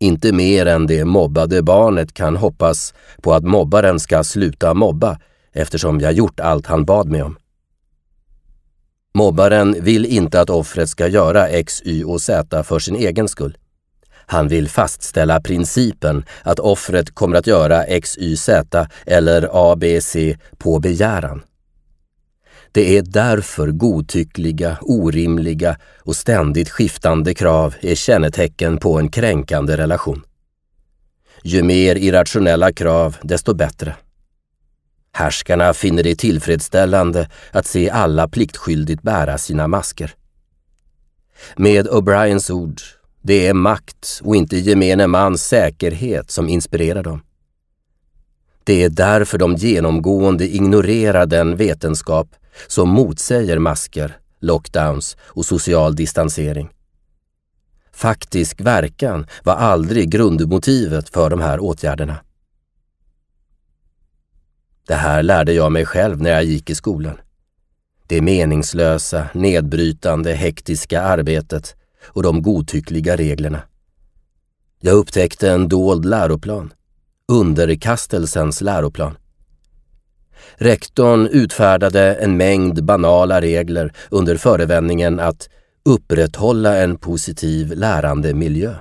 Inte 0.00 0.32
mer 0.32 0.66
än 0.66 0.86
det 0.86 1.04
mobbade 1.04 1.62
barnet 1.62 2.14
kan 2.14 2.36
hoppas 2.36 2.94
på 3.22 3.34
att 3.34 3.44
mobbaren 3.44 4.00
ska 4.00 4.24
sluta 4.24 4.74
mobba 4.74 5.18
eftersom 5.52 6.00
jag 6.00 6.12
gjort 6.12 6.40
allt 6.40 6.66
han 6.66 6.84
bad 6.84 7.08
mig 7.08 7.22
om. 7.22 7.38
Mobbaren 9.14 9.76
vill 9.80 10.06
inte 10.06 10.40
att 10.40 10.50
offret 10.50 10.88
ska 10.88 11.06
göra 11.06 11.48
X, 11.48 11.82
Y 11.84 12.04
och 12.04 12.22
Z 12.22 12.62
för 12.64 12.78
sin 12.78 12.96
egen 12.96 13.28
skull. 13.28 13.56
Han 14.30 14.48
vill 14.48 14.68
fastställa 14.68 15.40
principen 15.40 16.24
att 16.42 16.58
offret 16.58 17.14
kommer 17.14 17.36
att 17.36 17.46
göra 17.46 17.84
X, 17.84 18.18
Y, 18.18 18.36
Z 18.36 18.88
eller 19.06 19.48
A, 19.52 19.76
B, 19.76 20.00
C 20.00 20.36
på 20.58 20.78
begäran. 20.78 21.42
Det 22.72 22.96
är 22.98 23.02
därför 23.02 23.70
godtyckliga, 23.70 24.78
orimliga 24.80 25.76
och 26.02 26.16
ständigt 26.16 26.70
skiftande 26.70 27.34
krav 27.34 27.74
är 27.80 27.94
kännetecken 27.94 28.78
på 28.78 28.98
en 28.98 29.08
kränkande 29.08 29.76
relation. 29.76 30.22
Ju 31.42 31.62
mer 31.62 31.96
irrationella 31.96 32.72
krav, 32.72 33.16
desto 33.22 33.54
bättre. 33.54 33.96
Härskarna 35.12 35.74
finner 35.74 36.02
det 36.02 36.16
tillfredsställande 36.16 37.28
att 37.52 37.66
se 37.66 37.90
alla 37.90 38.28
pliktskyldigt 38.28 39.02
bära 39.02 39.38
sina 39.38 39.68
masker. 39.68 40.14
Med 41.56 41.88
O'Briens 41.88 42.52
ord, 42.52 42.80
det 43.22 43.46
är 43.46 43.54
makt 43.54 44.20
och 44.24 44.36
inte 44.36 44.58
gemene 44.58 45.06
mans 45.06 45.42
säkerhet 45.42 46.30
som 46.30 46.48
inspirerar 46.48 47.02
dem. 47.02 47.22
Det 48.64 48.82
är 48.82 48.88
därför 48.88 49.38
de 49.38 49.54
genomgående 49.54 50.48
ignorerar 50.48 51.26
den 51.26 51.56
vetenskap 51.56 52.28
som 52.66 52.88
motsäger 52.88 53.58
masker, 53.58 54.18
lockdowns 54.40 55.16
och 55.20 55.44
social 55.44 55.96
distansering. 55.96 56.68
Faktisk 57.92 58.60
verkan 58.60 59.26
var 59.44 59.54
aldrig 59.54 60.10
grundmotivet 60.10 61.08
för 61.08 61.30
de 61.30 61.40
här 61.40 61.60
åtgärderna. 61.60 62.16
Det 64.86 64.94
här 64.94 65.22
lärde 65.22 65.52
jag 65.52 65.72
mig 65.72 65.86
själv 65.86 66.22
när 66.22 66.30
jag 66.30 66.44
gick 66.44 66.70
i 66.70 66.74
skolan. 66.74 67.20
Det 68.06 68.20
meningslösa, 68.20 69.28
nedbrytande, 69.34 70.32
hektiska 70.32 71.02
arbetet 71.02 71.76
och 72.04 72.22
de 72.22 72.42
godtyckliga 72.42 73.16
reglerna. 73.16 73.62
Jag 74.80 74.94
upptäckte 74.94 75.50
en 75.50 75.68
dold 75.68 76.04
läroplan, 76.04 76.72
underkastelsens 77.28 78.60
läroplan. 78.60 79.16
Rektorn 80.56 81.26
utfärdade 81.26 82.14
en 82.14 82.36
mängd 82.36 82.84
banala 82.84 83.40
regler 83.40 83.92
under 84.10 84.36
förevändningen 84.36 85.20
att 85.20 85.48
upprätthålla 85.84 86.76
en 86.76 86.96
positiv 86.96 87.72
lärandemiljö. 87.72 88.74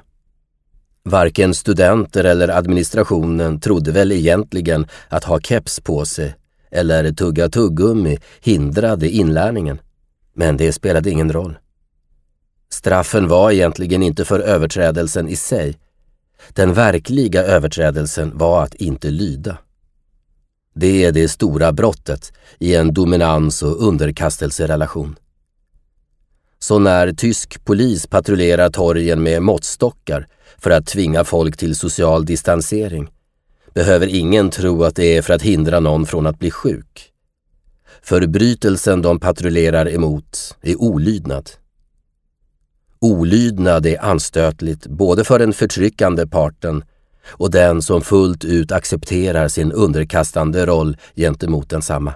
Varken 1.03 1.53
studenter 1.53 2.23
eller 2.23 2.47
administrationen 2.47 3.59
trodde 3.59 3.91
väl 3.91 4.11
egentligen 4.11 4.87
att 5.09 5.23
ha 5.23 5.39
keps 5.39 5.79
på 5.79 6.05
sig 6.05 6.35
eller 6.71 7.11
tugga 7.11 7.49
tuggummi 7.49 8.17
hindrade 8.41 9.09
inlärningen. 9.09 9.79
Men 10.33 10.57
det 10.57 10.71
spelade 10.71 11.09
ingen 11.09 11.33
roll. 11.33 11.57
Straffen 12.69 13.27
var 13.27 13.51
egentligen 13.51 14.03
inte 14.03 14.25
för 14.25 14.39
överträdelsen 14.39 15.29
i 15.29 15.35
sig. 15.35 15.77
Den 16.49 16.73
verkliga 16.73 17.43
överträdelsen 17.43 18.37
var 18.37 18.63
att 18.63 18.73
inte 18.75 19.09
lyda. 19.09 19.57
Det 20.79 21.03
är 21.03 21.11
det 21.11 21.27
stora 21.27 21.71
brottet 21.71 22.33
i 22.59 22.75
en 22.75 22.93
dominans 22.93 23.63
och 23.63 23.87
underkastelserelation. 23.87 25.15
Så 26.59 26.79
när 26.79 27.13
tysk 27.13 27.65
polis 27.65 28.07
patrullerar 28.07 28.69
torgen 28.69 29.23
med 29.23 29.41
måttstockar 29.41 30.27
för 30.57 30.69
att 30.69 30.85
tvinga 30.85 31.23
folk 31.23 31.57
till 31.57 31.75
social 31.75 32.25
distansering 32.25 33.09
behöver 33.73 34.07
ingen 34.07 34.49
tro 34.49 34.83
att 34.83 34.95
det 34.95 35.17
är 35.17 35.21
för 35.21 35.33
att 35.33 35.41
hindra 35.41 35.79
någon 35.79 36.05
från 36.05 36.27
att 36.27 36.39
bli 36.39 36.51
sjuk. 36.51 37.11
Förbrytelsen 38.01 39.01
de 39.01 39.19
patrullerar 39.19 39.89
emot 39.89 40.55
är 40.61 40.81
olydnad. 40.81 41.49
Olydnad 42.99 43.85
är 43.85 44.05
anstötligt 44.05 44.87
både 44.87 45.23
för 45.23 45.39
den 45.39 45.53
förtryckande 45.53 46.27
parten 46.27 46.83
och 47.29 47.51
den 47.51 47.81
som 47.81 48.01
fullt 48.01 48.45
ut 48.45 48.71
accepterar 48.71 49.47
sin 49.47 49.71
underkastande 49.71 50.65
roll 50.65 50.97
gentemot 51.15 51.69
densamma. 51.69 52.13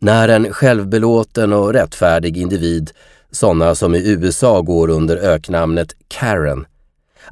När 0.00 0.28
en 0.28 0.52
självbelåten 0.52 1.52
och 1.52 1.72
rättfärdig 1.72 2.36
individ, 2.36 2.90
sådana 3.30 3.74
som 3.74 3.94
i 3.94 4.10
USA 4.10 4.62
går 4.62 4.90
under 4.90 5.16
öknamnet 5.16 5.96
Karen, 6.08 6.66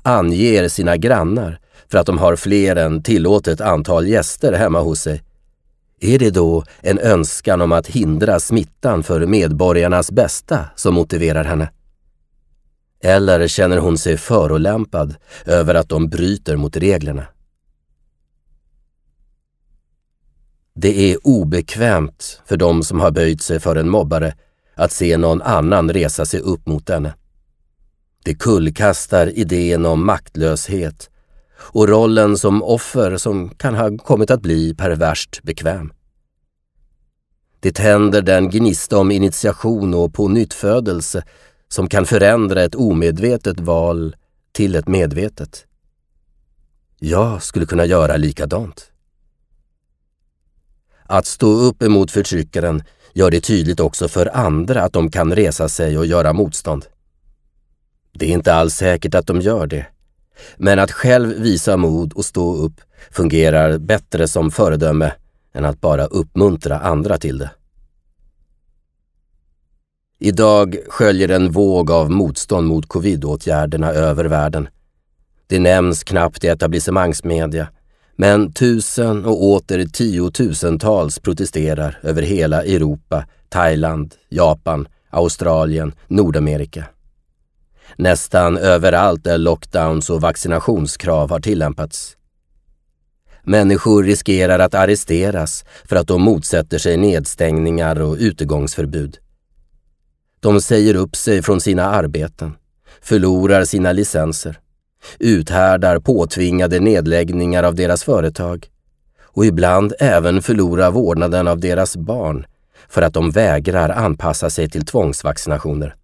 anger 0.03 0.69
sina 0.69 0.97
grannar 0.97 1.61
för 1.88 1.99
att 1.99 2.07
de 2.07 2.19
har 2.19 2.37
fler 2.37 2.77
än 2.77 3.03
tillåtet 3.03 3.61
antal 3.61 4.09
gäster 4.09 4.53
hemma 4.53 4.81
hos 4.81 5.01
sig, 5.01 5.23
är 6.01 6.19
det 6.19 6.31
då 6.31 6.64
en 6.81 6.99
önskan 6.99 7.61
om 7.61 7.73
att 7.73 7.87
hindra 7.87 8.40
smittan 8.40 9.03
för 9.03 9.27
medborgarnas 9.27 10.11
bästa 10.11 10.64
som 10.77 10.95
motiverar 10.95 11.45
henne? 11.45 11.69
Eller 13.01 13.49
känner 13.49 13.79
hon 13.79 13.99
sig 13.99 14.17
förolämpad 14.17 15.15
över 15.45 15.75
att 15.75 15.89
de 15.89 16.09
bryter 16.09 16.57
mot 16.57 16.77
reglerna? 16.77 17.27
Det 20.75 21.13
är 21.13 21.27
obekvämt 21.27 22.43
för 22.47 22.57
de 22.57 22.83
som 22.83 23.01
har 23.01 23.11
böjt 23.11 23.43
sig 23.43 23.61
för 23.61 23.77
en 23.77 23.89
mobbare 23.89 24.35
att 24.75 24.93
se 24.93 25.17
någon 25.17 25.43
annan 25.43 25.93
resa 25.93 26.27
sig 26.27 26.41
upp 26.41 26.67
mot 26.67 26.87
denne. 26.87 27.15
Det 28.25 28.35
kullkastar 28.35 29.39
idén 29.39 29.87
om 29.87 30.07
maktlöshet 30.07 31.11
och 31.59 31.89
rollen 31.89 32.39
som 32.39 32.63
offer 32.63 33.17
som 33.17 33.49
kan 33.49 33.75
ha 33.75 33.99
kommit 33.99 34.31
att 34.31 34.43
bli 34.43 34.75
perverst 34.75 35.43
bekväm. 35.43 35.93
Det 37.61 37.73
tänder 37.73 38.23
den 38.23 38.51
gnista 38.51 38.99
om 38.99 39.11
initiation 39.11 39.95
och 39.95 40.15
pånyttfödelse 40.15 41.23
som 41.69 41.89
kan 41.89 42.07
förändra 42.07 42.63
ett 42.63 42.75
omedvetet 42.75 43.61
val 43.61 44.17
till 44.53 44.75
ett 44.75 44.89
medvetet. 44.89 45.67
Jag 46.99 47.43
skulle 47.43 47.67
kunna 47.67 47.85
göra 47.85 48.17
likadant. 48.17 48.91
Att 51.03 51.27
stå 51.27 51.47
upp 51.47 51.83
emot 51.83 52.11
förtryckaren 52.11 52.83
gör 53.13 53.31
det 53.31 53.41
tydligt 53.41 53.81
också 53.81 54.09
för 54.09 54.37
andra 54.37 54.83
att 54.83 54.93
de 54.93 55.11
kan 55.11 55.35
resa 55.35 55.69
sig 55.69 55.99
och 55.99 56.07
göra 56.07 56.33
motstånd. 56.33 56.87
Det 58.13 58.27
är 58.27 58.31
inte 58.31 58.55
alls 58.55 58.75
säkert 58.75 59.15
att 59.15 59.27
de 59.27 59.41
gör 59.41 59.67
det. 59.67 59.87
Men 60.57 60.79
att 60.79 60.93
själv 60.93 61.29
visa 61.29 61.77
mod 61.77 62.13
och 62.13 62.25
stå 62.25 62.57
upp 62.57 62.81
fungerar 63.11 63.79
bättre 63.79 64.29
som 64.29 64.51
föredöme 64.51 65.13
än 65.53 65.65
att 65.65 65.81
bara 65.81 66.07
uppmuntra 66.07 66.79
andra 66.79 67.19
till 67.19 67.39
det. 67.39 67.51
Idag 70.19 70.77
sköljer 70.89 71.29
en 71.29 71.53
våg 71.53 71.91
av 71.91 72.11
motstånd 72.11 72.67
mot 72.67 72.89
covidåtgärderna 72.89 73.93
över 73.93 74.25
världen. 74.25 74.69
Det 75.47 75.59
nämns 75.59 76.05
knappt 76.05 76.45
i 76.45 76.49
etablissemangsmedia, 76.49 77.69
men 78.17 78.53
tusen 78.53 79.25
och 79.25 79.45
åter 79.45 79.87
tiotusentals 79.93 81.19
protesterar 81.19 81.99
över 82.03 82.23
hela 82.23 82.63
Europa, 82.63 83.25
Thailand, 83.49 84.15
Japan, 84.29 84.89
Australien, 85.11 85.93
Nordamerika. 86.07 86.85
Nästan 87.97 88.57
överallt 88.57 89.25
där 89.25 89.39
lockdowns 89.39 90.11
och 90.11 90.21
vaccinationskrav 90.21 91.31
har 91.31 91.41
tillämpats. 91.41 92.17
Människor 93.43 94.03
riskerar 94.03 94.59
att 94.59 94.75
arresteras 94.75 95.65
för 95.85 95.97
att 95.97 96.09
de 96.09 96.23
motsätter 96.23 96.79
sig 96.79 96.97
nedstängningar 96.97 98.01
och 98.01 98.17
utegångsförbud. 98.19 99.19
De 100.47 100.61
säger 100.61 100.95
upp 100.97 101.17
sig 101.17 101.43
från 101.43 101.61
sina 101.61 101.85
arbeten, 101.85 102.55
förlorar 103.03 103.65
sina 103.65 103.93
licenser, 103.93 104.59
uthärdar 105.19 105.99
påtvingade 105.99 106.81
nedläggningar 106.81 107.63
av 107.63 107.75
deras 107.75 108.05
företag 108.05 108.69
och 109.23 109.47
ibland 109.47 109.95
även 109.99 110.43
förlorar 110.43 110.91
vårdnaden 110.91 111.49
av 111.49 111.61
deras 111.61 111.97
barn 111.97 112.47
för 112.89 113.03
att 113.03 113.15
de 113.15 113.31
vägrar 113.31 113.89
anpassa 113.89 114.51
sig 114.51 114.71
till 114.71 114.87
tvångsvaccinationer. 114.87 115.95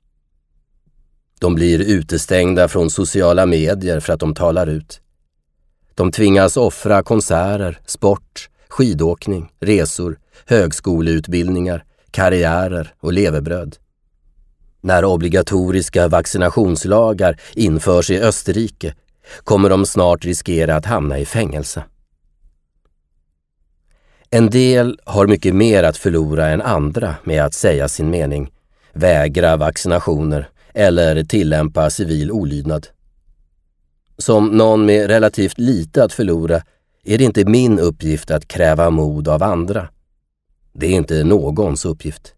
De 1.40 1.54
blir 1.54 1.80
utestängda 1.80 2.68
från 2.68 2.90
sociala 2.90 3.46
medier 3.46 4.00
för 4.00 4.12
att 4.12 4.20
de 4.20 4.34
talar 4.34 4.66
ut. 4.66 5.00
De 5.94 6.12
tvingas 6.12 6.56
offra 6.56 7.02
konserter, 7.02 7.80
sport, 7.86 8.48
skidåkning, 8.68 9.52
resor, 9.60 10.18
högskoleutbildningar, 10.46 11.84
karriärer 12.10 12.94
och 13.00 13.12
levebröd. 13.12 13.76
När 14.84 15.04
obligatoriska 15.04 16.08
vaccinationslagar 16.08 17.40
införs 17.54 18.10
i 18.10 18.20
Österrike 18.20 18.94
kommer 19.44 19.70
de 19.70 19.86
snart 19.86 20.24
riskera 20.24 20.76
att 20.76 20.86
hamna 20.86 21.18
i 21.18 21.24
fängelse. 21.24 21.84
En 24.30 24.50
del 24.50 25.00
har 25.04 25.26
mycket 25.26 25.54
mer 25.54 25.82
att 25.82 25.96
förlora 25.96 26.48
än 26.48 26.62
andra 26.62 27.14
med 27.24 27.44
att 27.44 27.54
säga 27.54 27.88
sin 27.88 28.10
mening, 28.10 28.52
vägra 28.92 29.56
vaccinationer 29.56 30.48
eller 30.74 31.24
tillämpa 31.24 31.90
civil 31.90 32.32
olydnad. 32.32 32.86
Som 34.18 34.46
någon 34.46 34.86
med 34.86 35.06
relativt 35.06 35.58
lite 35.58 36.04
att 36.04 36.12
förlora 36.12 36.62
är 37.04 37.18
det 37.18 37.24
inte 37.24 37.44
min 37.44 37.78
uppgift 37.78 38.30
att 38.30 38.48
kräva 38.48 38.90
mod 38.90 39.28
av 39.28 39.42
andra. 39.42 39.88
Det 40.72 40.86
är 40.86 40.90
inte 40.90 41.24
någons 41.24 41.84
uppgift. 41.84 42.34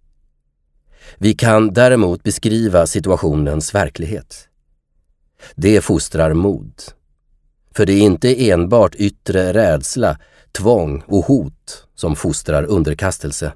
Vi 1.18 1.34
kan 1.34 1.72
däremot 1.72 2.22
beskriva 2.22 2.86
situationens 2.86 3.74
verklighet. 3.74 4.48
Det 5.54 5.80
fostrar 5.80 6.34
mod. 6.34 6.82
För 7.74 7.86
det 7.86 7.92
är 7.92 8.00
inte 8.00 8.50
enbart 8.50 8.94
yttre 8.94 9.52
rädsla, 9.52 10.18
tvång 10.52 11.02
och 11.06 11.24
hot 11.24 11.86
som 11.94 12.16
fostrar 12.16 12.64
underkastelse. 12.64 13.52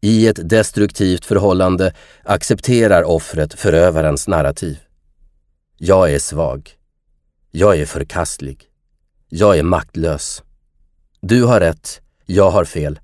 I 0.00 0.26
ett 0.26 0.48
destruktivt 0.48 1.24
förhållande 1.24 1.94
accepterar 2.22 3.02
offret 3.02 3.54
förövarens 3.54 4.28
narrativ. 4.28 4.78
Jag 5.78 6.12
är 6.12 6.18
svag. 6.18 6.70
Jag 7.50 7.80
är 7.80 7.86
förkastlig. 7.86 8.64
Jag 9.28 9.58
är 9.58 9.62
maktlös. 9.62 10.42
Du 11.20 11.44
har 11.44 11.60
rätt, 11.60 12.00
jag 12.26 12.50
har 12.50 12.64
fel. 12.64 13.00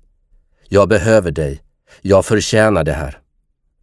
Jag 0.67 0.89
behöver 0.89 1.31
dig. 1.31 1.61
Jag 2.01 2.25
förtjänar 2.25 2.83
det 2.83 2.93
här. 2.93 3.17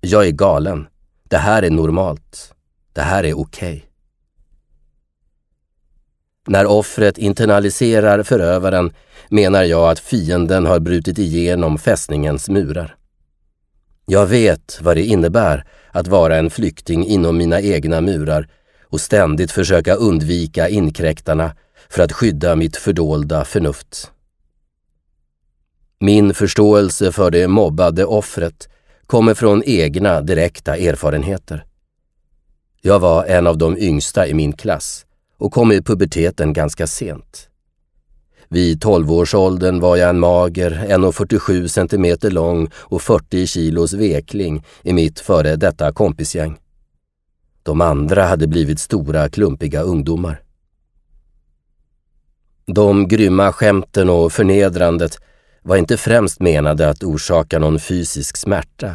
Jag 0.01 0.27
är 0.27 0.31
galen. 0.31 0.87
Det 1.23 1.37
här 1.37 1.62
är 1.62 1.71
normalt. 1.71 2.55
Det 2.92 3.03
här 3.03 3.25
är 3.25 3.38
okej. 3.38 3.77
Okay. 3.77 3.83
När 6.47 6.66
offret 6.66 7.18
internaliserar 7.18 8.23
förövaren 8.23 8.92
menar 9.29 9.62
jag 9.62 9.90
att 9.90 9.99
fienden 9.99 10.66
har 10.66 10.81
brutit 10.81 11.18
igenom 11.18 11.79
fästningens 11.79 12.49
murar. 12.49 12.97
Jag 14.07 14.27
vet 14.27 14.79
vad 14.83 14.97
det 14.97 15.05
innebär 15.05 15.64
att 15.90 16.09
vara 16.09 16.37
en 16.37 16.51
flykting 16.51 17.07
inom 17.07 17.37
mina 17.37 17.61
egna 17.61 18.01
murar 18.01 18.49
och 18.85 19.01
ständigt 19.01 19.53
försöka 19.53 19.94
undvika 19.94 20.68
inkräktarna 20.68 21.57
för 21.88 22.03
att 22.03 22.12
skydda 22.12 22.57
mitt 22.57 22.77
fördolda 22.77 23.44
förnuft. 23.44 24.12
Min 26.00 26.34
förståelse 26.34 27.12
för 27.12 27.30
det 27.30 27.48
mobbade 27.48 28.04
offret 28.04 28.68
kommer 29.06 29.34
från 29.34 29.62
egna 29.66 30.20
direkta 30.20 30.76
erfarenheter. 30.76 31.64
Jag 32.80 32.98
var 32.98 33.24
en 33.24 33.46
av 33.46 33.58
de 33.58 33.78
yngsta 33.78 34.26
i 34.26 34.34
min 34.34 34.52
klass 34.52 35.06
och 35.37 35.52
kom 35.52 35.72
i 35.72 35.82
puberteten 35.82 36.52
ganska 36.52 36.87
sent. 36.87 37.48
Vid 38.48 38.84
12-årsåldern 38.84 39.80
var 39.80 39.96
jag 39.96 40.11
en 40.11 40.18
mager, 40.18 40.70
1,47 40.88 41.66
cm 41.68 42.32
lång 42.34 42.68
och 42.74 43.02
40 43.02 43.46
kilos 43.46 43.92
vekling 43.92 44.64
i 44.82 44.92
mitt 44.92 45.20
före 45.20 45.56
detta 45.56 45.92
kompisgäng. 45.92 46.56
De 47.62 47.80
andra 47.80 48.24
hade 48.24 48.46
blivit 48.46 48.80
stora, 48.80 49.28
klumpiga 49.28 49.82
ungdomar. 49.82 50.42
De 52.66 53.08
grymma 53.08 53.52
skämten 53.52 54.11
och 54.11 54.32
förnedrandet 54.32 55.18
var 55.62 55.77
inte 55.77 55.97
främst 55.97 56.40
menade 56.40 56.88
att 56.88 57.03
orsaka 57.03 57.59
någon 57.59 57.79
fysisk 57.79 58.37
smärta, 58.37 58.94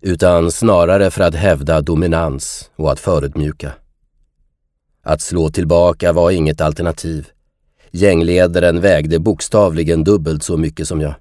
utan 0.00 0.50
snarare 0.50 1.10
för 1.10 1.22
att 1.24 1.34
hävda 1.34 1.80
dominans 1.80 2.70
och 2.76 2.92
att 2.92 3.00
förödmjuka. 3.00 3.72
Att 5.02 5.20
slå 5.20 5.50
tillbaka 5.50 6.12
var 6.12 6.30
inget 6.30 6.60
alternativ. 6.60 7.28
Gängledaren 7.90 8.80
vägde 8.80 9.18
bokstavligen 9.18 10.04
dubbelt 10.04 10.42
så 10.42 10.56
mycket 10.56 10.88
som 10.88 11.00
jag. 11.00 11.14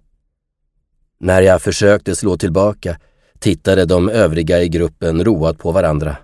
När 1.20 1.42
jag 1.42 1.62
försökte 1.62 2.16
slå 2.16 2.38
tillbaka 2.38 2.98
tittade 3.40 3.86
de 3.86 4.10
övriga 4.10 4.62
i 4.62 4.70
gruppen 4.70 5.24
roat 5.24 5.58
på 5.58 5.72
varandra. 5.72 6.18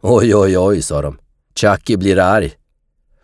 Oj, 0.00 0.36
oj, 0.36 0.58
oj, 0.58 0.82
sa 0.82 1.02
de. 1.02 1.18
Chucky 1.54 1.96
blir 1.96 2.18
arg. 2.18 2.52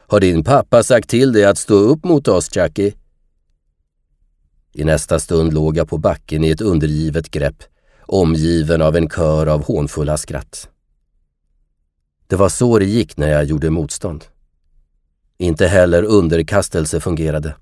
Har 0.06 0.20
din 0.20 0.44
pappa 0.44 0.82
sagt 0.82 1.08
till 1.08 1.32
dig 1.32 1.44
att 1.44 1.58
stå 1.58 1.74
upp 1.74 2.04
mot 2.04 2.28
oss, 2.28 2.50
Chucky? 2.54 2.92
I 4.78 4.84
nästa 4.84 5.18
stund 5.18 5.52
låg 5.52 5.76
jag 5.76 5.88
på 5.88 5.98
backen 5.98 6.44
i 6.44 6.50
ett 6.50 6.60
undergivet 6.60 7.30
grepp, 7.30 7.62
omgiven 8.00 8.82
av 8.82 8.96
en 8.96 9.08
kör 9.08 9.46
av 9.46 9.64
hånfulla 9.64 10.16
skratt. 10.16 10.68
Det 12.26 12.36
var 12.36 12.48
så 12.48 12.78
det 12.78 12.84
gick 12.84 13.16
när 13.16 13.28
jag 13.28 13.44
gjorde 13.44 13.70
motstånd. 13.70 14.24
Inte 15.38 15.66
heller 15.66 16.02
underkastelse 16.02 17.00
fungerade. 17.00 17.56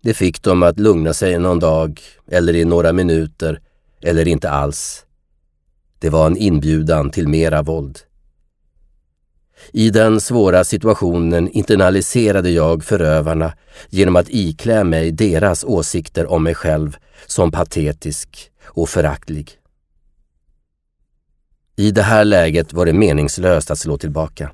Det 0.00 0.14
fick 0.14 0.42
dem 0.42 0.62
att 0.62 0.78
lugna 0.78 1.14
sig 1.14 1.38
någon 1.38 1.58
dag, 1.58 2.00
eller 2.26 2.56
i 2.56 2.64
några 2.64 2.92
minuter, 2.92 3.60
eller 4.00 4.28
inte 4.28 4.50
alls. 4.50 5.04
Det 5.98 6.10
var 6.10 6.26
en 6.26 6.36
inbjudan 6.36 7.10
till 7.10 7.28
mera 7.28 7.62
våld. 7.62 7.98
I 9.72 9.90
den 9.90 10.20
svåra 10.20 10.64
situationen 10.64 11.48
internaliserade 11.48 12.50
jag 12.50 12.84
förövarna 12.84 13.52
genom 13.88 14.16
att 14.16 14.28
iklä 14.28 14.84
mig 14.84 15.12
deras 15.12 15.64
åsikter 15.64 16.30
om 16.30 16.42
mig 16.42 16.54
själv 16.54 16.96
som 17.26 17.50
patetisk 17.50 18.50
och 18.64 18.88
föraktlig. 18.88 19.50
I 21.76 21.90
det 21.90 22.02
här 22.02 22.24
läget 22.24 22.72
var 22.72 22.86
det 22.86 22.92
meningslöst 22.92 23.70
att 23.70 23.78
slå 23.78 23.98
tillbaka. 23.98 24.50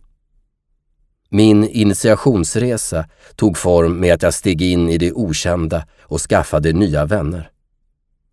Min 1.28 1.68
initiationsresa 1.68 3.04
tog 3.36 3.58
form 3.58 4.00
med 4.00 4.14
att 4.14 4.22
jag 4.22 4.34
steg 4.34 4.62
in 4.62 4.88
i 4.88 4.98
det 4.98 5.12
okända 5.12 5.86
och 6.00 6.20
skaffade 6.20 6.72
nya 6.72 7.04
vänner. 7.04 7.50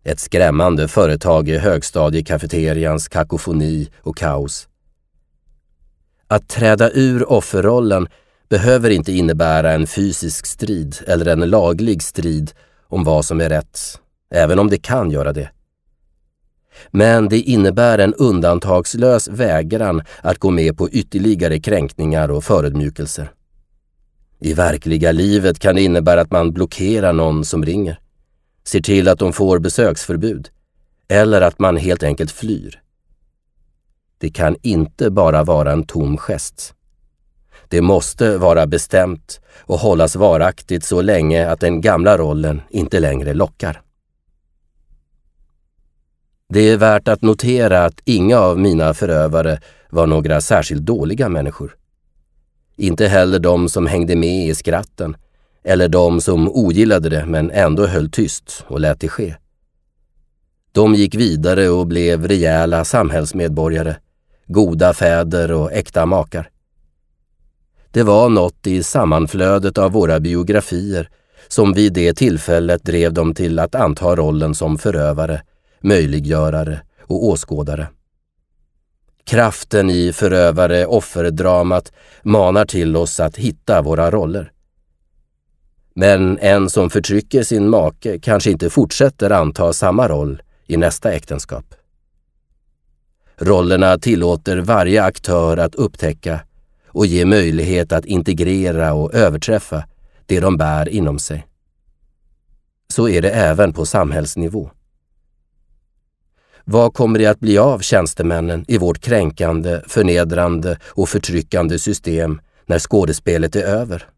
Ett 0.04 0.20
skrämmande 0.20 0.88
företag 0.88 1.48
i 1.48 1.58
högstadiekafeterians 1.58 3.08
kakofoni 3.08 3.90
och 4.02 4.16
kaos. 4.16 4.68
Att 6.30 6.48
träda 6.48 6.90
ur 6.90 7.32
offerrollen 7.32 8.08
behöver 8.48 8.90
inte 8.90 9.12
innebära 9.12 9.72
en 9.72 9.86
fysisk 9.86 10.46
strid 10.46 10.96
eller 11.06 11.26
en 11.26 11.50
laglig 11.50 12.02
strid 12.02 12.52
om 12.88 13.04
vad 13.04 13.24
som 13.24 13.40
är 13.40 13.48
rätt, 13.48 14.00
även 14.34 14.58
om 14.58 14.70
det 14.70 14.78
kan 14.78 15.10
göra 15.10 15.32
det. 15.32 15.50
Men 16.90 17.28
det 17.28 17.40
innebär 17.40 17.98
en 17.98 18.14
undantagslös 18.14 19.28
vägran 19.28 20.02
att 20.22 20.38
gå 20.38 20.50
med 20.50 20.78
på 20.78 20.90
ytterligare 20.90 21.60
kränkningar 21.60 22.30
och 22.30 22.44
förödmjukelser. 22.44 23.30
I 24.40 24.54
verkliga 24.54 25.12
livet 25.12 25.58
kan 25.58 25.74
det 25.74 25.82
innebära 25.82 26.20
att 26.20 26.30
man 26.30 26.52
blockerar 26.52 27.12
någon 27.12 27.44
som 27.44 27.64
ringer, 27.64 28.00
ser 28.64 28.80
till 28.80 29.08
att 29.08 29.18
de 29.18 29.32
får 29.32 29.58
besöksförbud 29.58 30.48
eller 31.08 31.40
att 31.40 31.58
man 31.58 31.76
helt 31.76 32.02
enkelt 32.02 32.30
flyr. 32.30 32.80
Det 34.20 34.30
kan 34.30 34.56
inte 34.62 35.10
bara 35.10 35.44
vara 35.44 35.72
en 35.72 35.84
tom 35.84 36.16
gest. 36.16 36.74
Det 37.68 37.80
måste 37.80 38.38
vara 38.38 38.66
bestämt 38.66 39.40
och 39.60 39.78
hållas 39.78 40.16
varaktigt 40.16 40.84
så 40.84 41.02
länge 41.02 41.50
att 41.50 41.60
den 41.60 41.80
gamla 41.80 42.18
rollen 42.18 42.60
inte 42.70 43.00
längre 43.00 43.34
lockar. 43.34 43.82
Det 46.48 46.60
är 46.60 46.76
värt 46.76 47.08
att 47.08 47.22
notera 47.22 47.84
att 47.84 48.00
inga 48.04 48.38
av 48.38 48.58
mina 48.58 48.94
förövare 48.94 49.60
var 49.90 50.06
några 50.06 50.40
särskilt 50.40 50.82
dåliga 50.82 51.28
människor. 51.28 51.76
Inte 52.76 53.06
heller 53.06 53.38
de 53.38 53.68
som 53.68 53.86
hängde 53.86 54.16
med 54.16 54.46
i 54.46 54.54
skratten 54.54 55.16
eller 55.64 55.88
de 55.88 56.20
som 56.20 56.48
ogillade 56.48 57.08
det 57.08 57.26
men 57.26 57.50
ändå 57.50 57.86
höll 57.86 58.10
tyst 58.10 58.64
och 58.66 58.80
lät 58.80 59.00
det 59.00 59.08
ske. 59.08 59.36
De 60.72 60.94
gick 60.94 61.14
vidare 61.14 61.68
och 61.68 61.86
blev 61.86 62.28
rejäla 62.28 62.84
samhällsmedborgare, 62.84 63.96
goda 64.52 64.92
fäder 64.92 65.52
och 65.52 65.72
äkta 65.72 66.06
makar. 66.06 66.50
Det 67.90 68.02
var 68.02 68.28
något 68.28 68.66
i 68.66 68.82
sammanflödet 68.82 69.78
av 69.78 69.92
våra 69.92 70.20
biografier 70.20 71.08
som 71.48 71.72
vid 71.72 71.92
det 71.92 72.14
tillfället 72.14 72.84
drev 72.84 73.12
dem 73.12 73.34
till 73.34 73.58
att 73.58 73.74
anta 73.74 74.16
rollen 74.16 74.54
som 74.54 74.78
förövare 74.78 75.42
möjliggörare 75.80 76.80
och 77.02 77.24
åskådare. 77.24 77.88
Kraften 79.24 79.90
i 79.90 80.12
förövare-offerdramat 80.12 81.92
manar 82.22 82.64
till 82.64 82.96
oss 82.96 83.20
att 83.20 83.36
hitta 83.36 83.82
våra 83.82 84.10
roller. 84.10 84.52
Men 85.94 86.38
en 86.38 86.70
som 86.70 86.90
förtrycker 86.90 87.42
sin 87.42 87.68
make 87.68 88.18
kanske 88.18 88.50
inte 88.50 88.70
fortsätter 88.70 89.30
anta 89.30 89.72
samma 89.72 90.08
roll 90.08 90.42
i 90.66 90.76
nästa 90.76 91.12
äktenskap. 91.12 91.74
Rollerna 93.42 93.98
tillåter 93.98 94.56
varje 94.56 95.02
aktör 95.02 95.56
att 95.56 95.74
upptäcka 95.74 96.40
och 96.86 97.06
ge 97.06 97.24
möjlighet 97.24 97.92
att 97.92 98.04
integrera 98.04 98.92
och 98.94 99.14
överträffa 99.14 99.84
det 100.26 100.40
de 100.40 100.56
bär 100.56 100.88
inom 100.88 101.18
sig. 101.18 101.46
Så 102.88 103.08
är 103.08 103.22
det 103.22 103.30
även 103.30 103.72
på 103.72 103.86
samhällsnivå. 103.86 104.70
Vad 106.64 106.94
kommer 106.94 107.18
det 107.18 107.26
att 107.26 107.40
bli 107.40 107.58
av 107.58 107.78
tjänstemännen 107.78 108.64
i 108.68 108.78
vårt 108.78 108.98
kränkande, 108.98 109.80
förnedrande 109.86 110.78
och 110.84 111.08
förtryckande 111.08 111.78
system 111.78 112.40
när 112.66 112.78
skådespelet 112.78 113.56
är 113.56 113.62
över? 113.62 114.08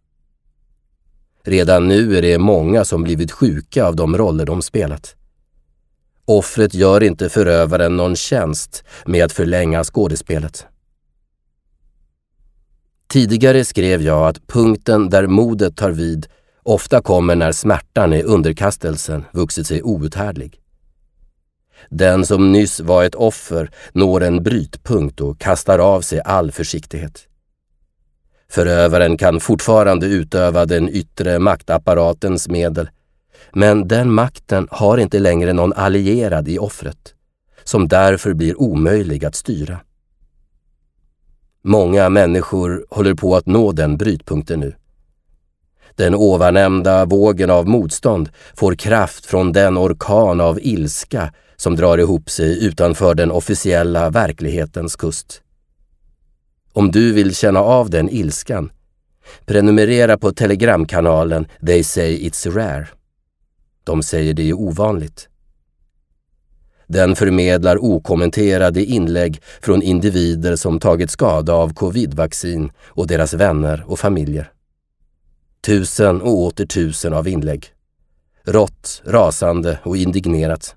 Redan 1.44 1.88
nu 1.88 2.16
är 2.16 2.22
det 2.22 2.38
många 2.38 2.84
som 2.84 3.02
blivit 3.02 3.32
sjuka 3.32 3.84
av 3.84 3.96
de 3.96 4.18
roller 4.18 4.46
de 4.46 4.62
spelat. 4.62 5.16
Offret 6.26 6.74
gör 6.74 7.02
inte 7.02 7.28
förövaren 7.28 7.96
någon 7.96 8.16
tjänst 8.16 8.84
med 9.06 9.24
att 9.24 9.32
förlänga 9.32 9.84
skådespelet. 9.84 10.66
Tidigare 13.08 13.64
skrev 13.64 14.02
jag 14.02 14.28
att 14.28 14.46
punkten 14.46 15.10
där 15.10 15.26
modet 15.26 15.76
tar 15.76 15.90
vid 15.90 16.26
ofta 16.62 17.02
kommer 17.02 17.36
när 17.36 17.52
smärtan 17.52 18.12
i 18.12 18.22
underkastelsen 18.22 19.24
vuxit 19.32 19.66
sig 19.66 19.82
outhärdlig. 19.82 20.60
Den 21.90 22.26
som 22.26 22.52
nyss 22.52 22.80
var 22.80 23.04
ett 23.04 23.14
offer 23.14 23.70
når 23.92 24.22
en 24.22 24.42
brytpunkt 24.42 25.20
och 25.20 25.40
kastar 25.40 25.78
av 25.78 26.00
sig 26.00 26.20
all 26.20 26.52
försiktighet. 26.52 27.28
Förövaren 28.48 29.16
kan 29.16 29.40
fortfarande 29.40 30.06
utöva 30.06 30.66
den 30.66 30.88
yttre 30.88 31.38
maktapparatens 31.38 32.48
medel, 32.48 32.90
men 33.54 33.88
den 33.88 34.12
makten 34.12 34.68
har 34.70 34.98
inte 34.98 35.18
längre 35.18 35.52
någon 35.52 35.72
allierad 35.72 36.48
i 36.48 36.58
offret, 36.58 37.14
som 37.64 37.88
därför 37.88 38.34
blir 38.34 38.60
omöjlig 38.60 39.24
att 39.24 39.34
styra. 39.34 39.80
Många 41.64 42.08
människor 42.08 42.86
håller 42.90 43.14
på 43.14 43.36
att 43.36 43.46
nå 43.46 43.72
den 43.72 43.96
brytpunkten 43.96 44.60
nu. 44.60 44.74
Den 45.96 46.14
ovannämnda 46.14 47.04
vågen 47.04 47.50
av 47.50 47.68
motstånd 47.68 48.28
får 48.54 48.74
kraft 48.74 49.26
från 49.26 49.52
den 49.52 49.78
orkan 49.78 50.40
av 50.40 50.58
ilska 50.62 51.32
som 51.56 51.76
drar 51.76 51.98
ihop 51.98 52.30
sig 52.30 52.64
utanför 52.66 53.14
den 53.14 53.30
officiella 53.30 54.10
verklighetens 54.10 54.96
kust. 54.96 55.42
Om 56.72 56.90
du 56.90 57.12
vill 57.12 57.34
känna 57.34 57.60
av 57.60 57.90
den 57.90 58.08
ilskan, 58.10 58.70
prenumerera 59.46 60.18
på 60.18 60.32
telegramkanalen 60.32 61.46
They 61.66 61.84
say 61.84 62.28
it's 62.28 62.50
rare. 62.50 62.88
De 63.84 64.02
säger 64.02 64.34
det 64.34 64.48
är 64.48 64.52
ovanligt. 64.52 65.28
Den 66.86 67.16
förmedlar 67.16 67.84
okommenterade 67.84 68.84
inlägg 68.84 69.42
från 69.60 69.82
individer 69.82 70.56
som 70.56 70.80
tagit 70.80 71.10
skada 71.10 71.52
av 71.52 71.74
covidvaccin 71.74 72.70
och 72.86 73.06
deras 73.06 73.34
vänner 73.34 73.84
och 73.86 73.98
familjer. 73.98 74.52
Tusen 75.66 76.22
och 76.22 76.38
åter 76.38 76.66
tusen 76.66 77.12
av 77.12 77.28
inlägg. 77.28 77.66
Rått, 78.44 79.02
rasande 79.04 79.78
och 79.82 79.96
indignerat. 79.96 80.76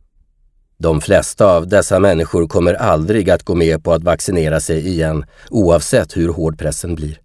De 0.77 1.01
flesta 1.01 1.45
av 1.45 1.67
dessa 1.67 1.99
människor 1.99 2.47
kommer 2.47 2.73
aldrig 2.73 3.29
att 3.29 3.43
gå 3.43 3.55
med 3.55 3.83
på 3.83 3.93
att 3.93 4.03
vaccinera 4.03 4.59
sig 4.59 4.87
igen 4.87 5.25
oavsett 5.49 6.17
hur 6.17 6.29
hård 6.29 6.59
pressen 6.59 6.95
blir. 6.95 7.19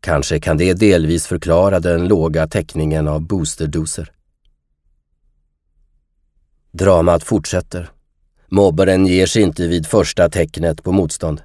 Kanske 0.00 0.40
kan 0.40 0.56
det 0.56 0.74
delvis 0.74 1.26
förklara 1.26 1.80
den 1.80 2.08
låga 2.08 2.48
täckningen 2.48 3.08
av 3.08 3.20
boosterdoser. 3.20 4.12
Dramat 6.72 7.24
fortsätter. 7.24 7.90
Mobbaren 8.48 9.06
ger 9.06 9.26
sig 9.26 9.42
inte 9.42 9.66
vid 9.66 9.86
första 9.86 10.28
tecknet 10.28 10.82
på 10.82 10.92
motstånd. 10.92 11.42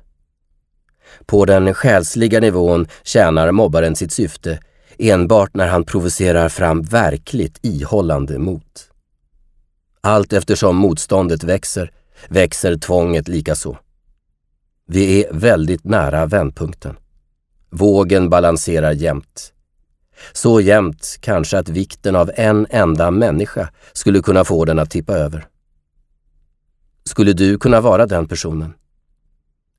På 1.25 1.45
den 1.45 1.73
själsliga 1.73 2.39
nivån 2.39 2.87
tjänar 3.03 3.51
mobbaren 3.51 3.95
sitt 3.95 4.11
syfte 4.11 4.59
enbart 4.97 5.53
när 5.53 5.67
han 5.67 5.83
provocerar 5.83 6.49
fram 6.49 6.81
verkligt 6.81 7.59
ihållande 7.61 8.39
mot. 8.39 8.89
Allt 10.01 10.33
eftersom 10.33 10.75
motståndet 10.75 11.43
växer, 11.43 11.91
växer 12.29 12.77
tvånget 12.77 13.27
likaså. 13.27 13.77
Vi 14.87 15.23
är 15.23 15.33
väldigt 15.33 15.83
nära 15.83 16.25
vändpunkten. 16.25 16.95
Vågen 17.69 18.29
balanserar 18.29 18.91
jämt. 18.91 19.53
Så 20.33 20.61
jämnt 20.61 21.17
kanske 21.19 21.57
att 21.57 21.69
vikten 21.69 22.15
av 22.15 22.31
en 22.35 22.67
enda 22.69 23.11
människa 23.11 23.69
skulle 23.93 24.19
kunna 24.19 24.43
få 24.43 24.65
den 24.65 24.79
att 24.79 24.89
tippa 24.89 25.13
över. 25.13 25.47
Skulle 27.05 27.33
du 27.33 27.57
kunna 27.57 27.81
vara 27.81 28.05
den 28.05 28.27
personen? 28.27 28.73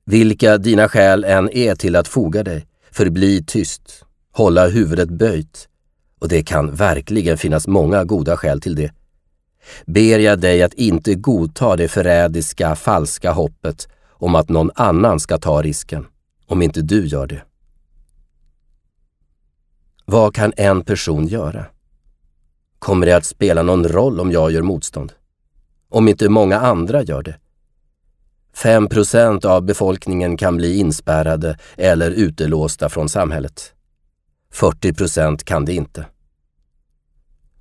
Vilka 0.05 0.57
dina 0.57 0.89
skäl 0.89 1.23
än 1.23 1.49
är 1.49 1.75
till 1.75 1.95
att 1.95 2.07
foga 2.07 2.43
dig, 2.43 2.67
förbli 2.91 3.43
tyst, 3.47 4.05
hålla 4.31 4.67
huvudet 4.67 5.09
böjt, 5.09 5.67
och 6.19 6.27
det 6.27 6.43
kan 6.43 6.75
verkligen 6.75 7.37
finnas 7.37 7.67
många 7.67 8.03
goda 8.03 8.37
skäl 8.37 8.61
till 8.61 8.75
det, 8.75 8.91
ber 9.85 10.19
jag 10.19 10.39
dig 10.39 10.63
att 10.63 10.73
inte 10.73 11.15
godta 11.15 11.75
det 11.75 11.87
förrädiska, 11.87 12.75
falska 12.75 13.31
hoppet 13.31 13.87
om 14.09 14.35
att 14.35 14.49
någon 14.49 14.71
annan 14.75 15.19
ska 15.19 15.37
ta 15.37 15.61
risken, 15.61 16.05
om 16.45 16.61
inte 16.61 16.81
du 16.81 17.05
gör 17.05 17.27
det. 17.27 17.41
Vad 20.07 20.35
kan 20.35 20.53
en 20.57 20.83
person 20.83 21.27
göra? 21.27 21.65
Kommer 22.79 23.05
det 23.05 23.15
att 23.15 23.25
spela 23.25 23.63
någon 23.63 23.87
roll 23.87 24.19
om 24.19 24.31
jag 24.31 24.51
gör 24.51 24.61
motstånd? 24.61 25.13
Om 25.89 26.07
inte 26.07 26.29
många 26.29 26.59
andra 26.59 27.03
gör 27.03 27.23
det? 27.23 27.37
5 28.53 28.89
procent 28.89 29.45
av 29.45 29.63
befolkningen 29.63 30.37
kan 30.37 30.57
bli 30.57 30.77
inspärrade 30.77 31.57
eller 31.77 32.11
utelåsta 32.11 32.89
från 32.89 33.09
samhället. 33.09 33.73
40 34.51 34.93
procent 34.93 35.43
kan 35.43 35.65
det 35.65 35.73
inte. 35.73 36.05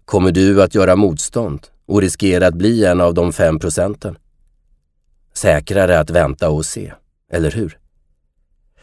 Kommer 0.05 0.33
du 0.33 0.63
att 0.63 0.75
göra 0.75 0.97
motstånd 0.97 1.67
och 1.87 2.01
riskera 2.01 2.47
att 2.47 2.55
bli 2.55 2.85
en 2.85 3.01
av 3.01 3.15
de 3.15 3.33
5 3.33 3.59
procenten? 3.59 4.19
Säkrare 5.35 5.99
att 5.99 6.11
vänta 6.11 6.51
och 6.51 6.67
se, 6.67 6.93
eller 7.31 7.51
hur? 7.51 7.79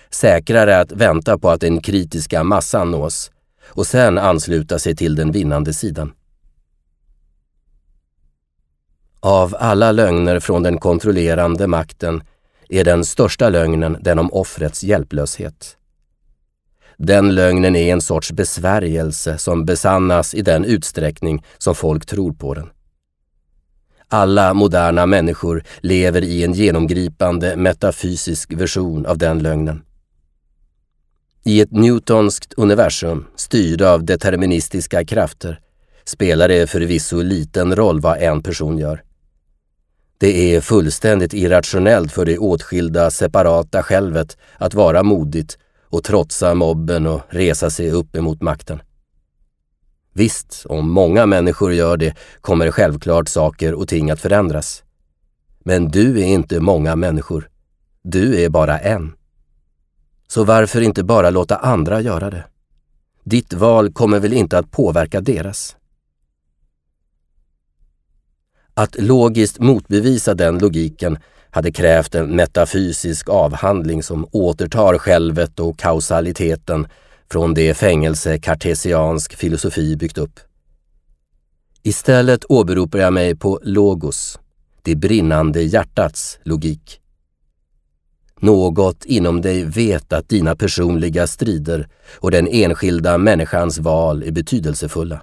Säkrare 0.10 0.80
att 0.80 0.92
vänta 0.92 1.38
på 1.38 1.50
att 1.50 1.62
den 1.62 1.82
kritiska 1.82 2.44
massan 2.44 2.92
nås 2.92 3.32
och 3.72 3.88
sen 3.88 4.18
ansluta 4.18 4.80
sig 4.80 4.96
till 4.96 5.16
den 5.16 5.32
vinnande 5.32 5.74
sidan. 5.74 6.14
Av 9.20 9.56
alla 9.60 9.92
lögner 9.92 10.40
från 10.40 10.64
den 10.64 10.78
kontrollerande 10.78 11.68
makten 11.68 12.24
är 12.70 12.84
den 12.84 13.06
största 13.06 13.50
lögnen 13.50 13.98
den 14.02 14.20
om 14.20 14.34
offrets 14.34 14.84
hjälplöshet. 14.84 15.78
Den 16.98 17.36
lögnen 17.36 17.76
är 17.76 17.94
en 17.94 18.02
sorts 18.02 18.32
besvärjelse 18.32 19.38
som 19.38 19.66
besannas 19.66 20.34
i 20.34 20.42
den 20.42 20.66
utsträckning 20.66 21.44
som 21.58 21.76
folk 21.76 22.06
tror 22.06 22.34
på 22.34 22.54
den. 22.54 22.70
Alla 24.08 24.54
moderna 24.54 25.06
människor 25.06 25.64
lever 25.80 26.24
i 26.24 26.44
en 26.44 26.54
genomgripande 26.54 27.56
metafysisk 27.56 28.54
version 28.54 29.06
av 29.06 29.18
den 29.18 29.40
lögnen. 29.40 29.84
I 31.44 31.62
ett 31.62 31.72
newtonskt 31.72 32.54
universum 32.58 33.26
styrd 33.36 33.82
av 33.82 34.04
deterministiska 34.04 35.06
krafter 35.06 35.60
spelar 36.04 36.48
det 36.48 36.70
förvisso 36.70 37.22
liten 37.22 37.76
roll 37.76 38.02
vad 38.02 38.18
en 38.18 38.44
person 38.44 38.78
gör. 38.78 39.04
Det 40.18 40.56
är 40.56 40.62
fullständigt 40.62 41.34
irrationellt 41.34 42.12
för 42.12 42.26
det 42.26 42.38
åtskilda 42.38 43.12
separata 43.12 43.84
självet 43.84 44.38
att 44.58 44.74
vara 44.74 45.04
modigt 45.04 45.58
och 45.84 46.04
trotsa 46.04 46.56
mobben 46.56 47.08
och 47.08 47.22
resa 47.30 47.70
sig 47.70 47.92
upp 47.92 48.16
emot 48.16 48.42
makten. 48.42 48.82
Visst, 50.14 50.66
om 50.66 50.90
många 50.90 51.26
människor 51.26 51.74
gör 51.74 51.98
det 51.98 52.16
kommer 52.42 52.72
självklart 52.72 53.30
saker 53.30 53.74
och 53.74 53.88
ting 53.88 54.12
att 54.12 54.22
förändras. 54.22 54.84
Men 55.60 55.88
du 55.88 56.20
är 56.20 56.26
inte 56.26 56.60
många 56.60 56.96
människor. 56.96 57.50
Du 58.04 58.42
är 58.42 58.50
bara 58.50 58.80
en. 58.80 59.14
Så 60.32 60.44
varför 60.44 60.82
inte 60.82 61.04
bara 61.04 61.30
låta 61.30 61.56
andra 61.56 62.02
göra 62.02 62.30
det? 62.30 62.44
Ditt 63.24 63.54
val 63.54 63.94
kommer 63.94 64.20
väl 64.20 64.34
inte 64.34 64.58
att 64.58 64.72
påverka 64.72 65.22
deras? 65.22 65.76
Att 68.74 68.96
logiskt 69.02 69.60
motbevisa 69.60 70.34
den 70.34 70.60
logiken 70.60 71.18
hade 71.50 71.72
krävt 71.72 72.16
en 72.16 72.36
metafysisk 72.36 73.30
avhandling 73.30 74.04
som 74.04 74.28
återtar 74.32 74.98
självet 74.98 75.60
och 75.60 75.80
kausaliteten 75.80 76.88
från 77.32 77.54
det 77.54 77.74
fängelse 77.74 78.40
kartesiansk 78.40 79.36
filosofi 79.36 79.96
byggt 79.96 80.18
upp. 80.18 80.40
Istället 81.84 82.46
åberopar 82.50 83.00
jag 83.00 83.14
mig 83.14 83.36
på 83.36 83.60
logos, 83.64 84.40
det 84.82 84.96
brinnande 84.96 85.62
hjärtats 85.62 86.40
logik. 86.44 87.01
Något 88.42 89.06
inom 89.06 89.42
dig 89.42 89.64
vet 89.66 90.14
att 90.14 90.30
dina 90.30 90.56
personliga 90.56 91.28
strider 91.28 91.88
och 92.20 92.32
den 92.32 92.48
enskilda 92.48 93.18
människans 93.18 93.80
val 93.80 94.24
är 94.24 94.32
betydelsefulla. 94.32 95.22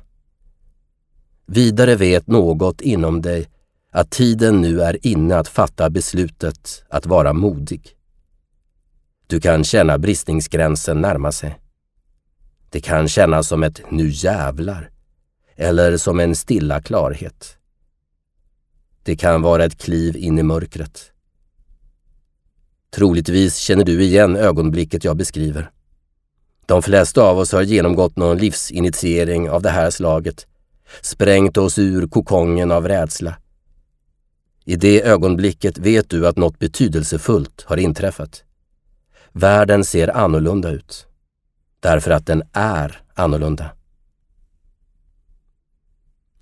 Vidare 1.47 1.95
vet 1.95 2.27
något 2.27 2.81
inom 2.81 3.23
dig 3.23 3.49
att 3.91 4.11
tiden 4.11 4.61
nu 4.61 4.81
är 4.83 5.07
inne 5.07 5.37
att 5.37 5.49
fatta 5.49 5.91
beslutet 5.91 6.85
att 6.89 7.07
vara 7.07 7.33
modig. 7.33 7.89
Du 9.27 9.41
kan 9.41 9.65
känna 9.65 9.99
bristningsgränsen 9.99 11.01
närma 11.01 11.33
sig. 11.33 11.59
Det 12.71 12.81
kan 12.81 13.09
kännas 13.09 13.49
som 13.49 13.63
ett 13.63 13.81
nu 13.91 14.09
jävlar 14.09 14.91
eller 15.57 15.97
som 15.97 16.21
en 16.21 16.37
stilla 16.37 16.83
klarhet. 16.83 17.57
Det 19.03 19.17
kan 19.17 19.43
vara 19.43 19.65
ett 19.65 19.79
kliv 19.79 20.17
in 20.17 20.39
i 20.39 20.43
mörkret. 20.43 21.13
Troligtvis 22.91 23.57
känner 23.57 23.85
du 23.85 24.03
igen 24.03 24.37
ögonblicket 24.37 25.05
jag 25.05 25.17
beskriver. 25.17 25.71
De 26.67 26.83
flesta 26.83 27.23
av 27.23 27.39
oss 27.39 27.53
har 27.53 27.63
genomgått 27.63 28.17
någon 28.17 28.39
livsinitiering 28.39 29.51
av 29.51 29.63
det 29.63 29.71
här 29.71 29.91
slaget, 29.91 30.47
sprängt 31.01 31.57
oss 31.57 31.79
ur 31.79 32.09
kokongen 32.09 32.71
av 32.71 32.89
rädsla. 32.89 33.37
I 34.65 34.77
det 34.77 35.03
ögonblicket 35.03 35.79
vet 35.79 36.11
du 36.11 36.27
att 36.27 36.37
något 36.37 36.59
betydelsefullt 36.59 37.65
har 37.67 37.77
inträffat. 37.77 38.45
Världen 39.33 39.85
ser 39.85 40.17
annorlunda 40.17 40.71
ut, 40.71 41.07
därför 41.81 42.11
att 42.11 42.27
den 42.27 42.43
är 42.53 43.03
annorlunda. 43.15 43.71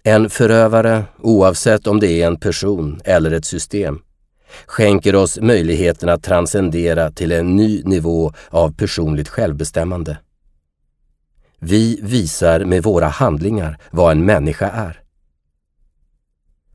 En 0.03 0.31
förövare, 0.31 1.05
oavsett 1.19 1.87
om 1.87 2.01
det 2.01 2.23
är 2.23 2.27
en 2.27 2.37
person 2.37 3.01
eller 3.05 3.31
ett 3.31 3.45
system, 3.45 4.03
skänker 4.67 5.15
oss 5.15 5.39
möjligheten 5.41 6.09
att 6.09 6.23
transcendera 6.23 7.11
till 7.11 7.33
en 7.33 7.57
ny 7.57 7.83
nivå 7.85 8.33
av 8.51 8.75
personligt 8.75 9.29
självbestämmande. 9.29 10.19
Vi 11.59 12.01
visar 12.03 12.65
med 12.65 12.83
våra 12.83 13.07
handlingar 13.07 13.79
vad 13.91 14.13
en 14.13 14.25
människa 14.25 14.69
är. 14.71 15.01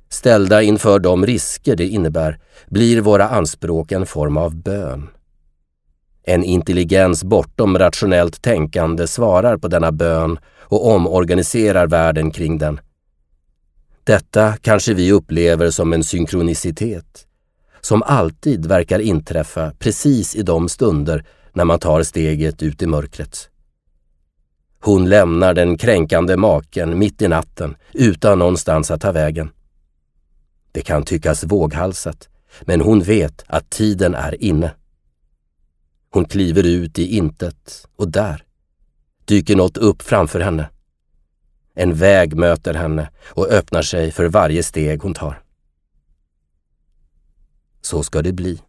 Ställda 0.09 0.61
inför 0.61 0.99
de 0.99 1.25
risker 1.25 1.75
det 1.75 1.87
innebär 1.87 2.39
blir 2.67 3.01
våra 3.01 3.27
anspråk 3.27 3.91
en 3.91 4.05
form 4.05 4.37
av 4.37 4.55
bön. 4.55 5.09
En 6.23 6.43
intelligens 6.43 7.23
bortom 7.23 7.77
rationellt 7.77 8.41
tänkande 8.41 9.07
svarar 9.07 9.57
på 9.57 9.67
denna 9.67 9.91
bön 9.91 10.39
och 10.59 10.87
omorganiserar 10.87 11.87
världen 11.87 12.31
kring 12.31 12.57
den. 12.57 12.79
Detta 14.03 14.57
kanske 14.61 14.93
vi 14.93 15.11
upplever 15.11 15.69
som 15.69 15.93
en 15.93 16.03
synkronicitet, 16.03 17.27
som 17.81 18.03
alltid 18.03 18.65
verkar 18.65 18.99
inträffa 18.99 19.71
precis 19.79 20.35
i 20.35 20.41
de 20.41 20.69
stunder 20.69 21.25
när 21.53 21.65
man 21.65 21.79
tar 21.79 22.03
steget 22.03 22.63
ut 22.63 22.81
i 22.81 22.87
mörkret. 22.87 23.49
Hon 24.79 25.09
lämnar 25.09 25.53
den 25.53 25.77
kränkande 25.77 26.37
maken 26.37 26.99
mitt 26.99 27.21
i 27.21 27.27
natten 27.27 27.75
utan 27.93 28.39
någonstans 28.39 28.91
att 28.91 29.01
ta 29.01 29.11
vägen. 29.11 29.49
Det 30.71 30.81
kan 30.81 31.03
tyckas 31.03 31.43
våghalsat, 31.43 32.29
men 32.61 32.81
hon 32.81 33.01
vet 33.01 33.43
att 33.47 33.69
tiden 33.69 34.15
är 34.15 34.43
inne. 34.43 34.73
Hon 36.09 36.25
kliver 36.25 36.65
ut 36.65 36.99
i 36.99 37.17
intet 37.17 37.87
och 37.95 38.11
där 38.11 38.43
dyker 39.25 39.55
något 39.55 39.77
upp 39.77 40.01
framför 40.01 40.39
henne. 40.39 40.69
En 41.75 41.93
väg 41.93 42.35
möter 42.35 42.73
henne 42.73 43.09
och 43.29 43.47
öppnar 43.47 43.81
sig 43.81 44.11
för 44.11 44.25
varje 44.25 44.63
steg 44.63 45.01
hon 45.01 45.13
tar. 45.13 45.41
Så 47.81 48.03
ska 48.03 48.21
det 48.21 48.33
bli. 48.33 48.61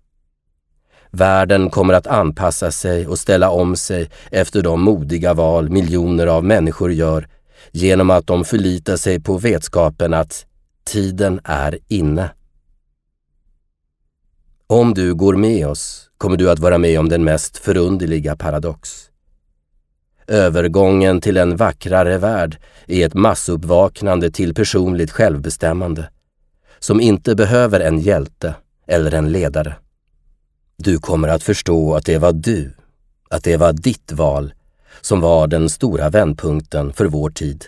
Världen 1.10 1.70
kommer 1.70 1.94
att 1.94 2.06
anpassa 2.06 2.70
sig 2.70 3.06
och 3.06 3.18
ställa 3.18 3.50
om 3.50 3.76
sig 3.76 4.10
efter 4.30 4.62
de 4.62 4.82
modiga 4.82 5.34
val 5.34 5.70
miljoner 5.70 6.26
av 6.26 6.44
människor 6.44 6.92
gör 6.92 7.28
genom 7.70 8.10
att 8.10 8.26
de 8.26 8.44
förlitar 8.44 8.96
sig 8.96 9.20
på 9.20 9.38
vetskapen 9.38 10.14
att 10.14 10.46
tiden 10.84 11.40
är 11.44 11.78
inne. 11.88 12.30
Om 14.66 14.94
du 14.94 15.14
går 15.14 15.36
med 15.36 15.66
oss 15.66 16.10
kommer 16.18 16.36
du 16.36 16.50
att 16.50 16.58
vara 16.58 16.78
med 16.78 16.98
om 16.98 17.08
den 17.08 17.24
mest 17.24 17.58
förunderliga 17.58 18.36
paradox. 18.36 19.10
Övergången 20.26 21.20
till 21.20 21.36
en 21.36 21.56
vackrare 21.56 22.18
värld 22.18 22.58
är 22.86 23.06
ett 23.06 23.14
massuppvaknande 23.14 24.30
till 24.30 24.54
personligt 24.54 25.10
självbestämmande 25.10 26.08
som 26.78 27.00
inte 27.00 27.34
behöver 27.34 27.80
en 27.80 27.98
hjälte 28.00 28.54
eller 28.86 29.14
en 29.14 29.32
ledare. 29.32 29.74
Du 30.76 30.98
kommer 30.98 31.28
att 31.28 31.42
förstå 31.42 31.94
att 31.94 32.06
det 32.06 32.18
var 32.18 32.32
du, 32.32 32.74
att 33.30 33.44
det 33.44 33.56
var 33.56 33.72
ditt 33.72 34.12
val 34.12 34.52
som 35.00 35.20
var 35.20 35.46
den 35.46 35.68
stora 35.68 36.10
vändpunkten 36.10 36.92
för 36.92 37.06
vår 37.06 37.30
tid. 37.30 37.64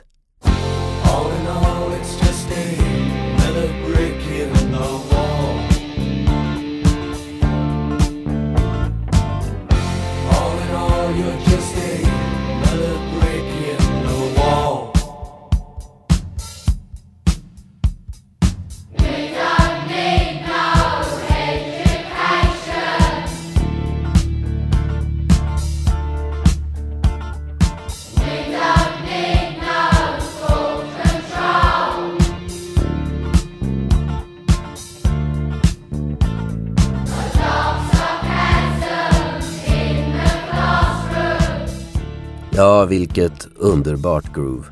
Ja, 42.57 42.85
vilket 42.85 43.47
underbart 43.57 44.35
groove. 44.35 44.65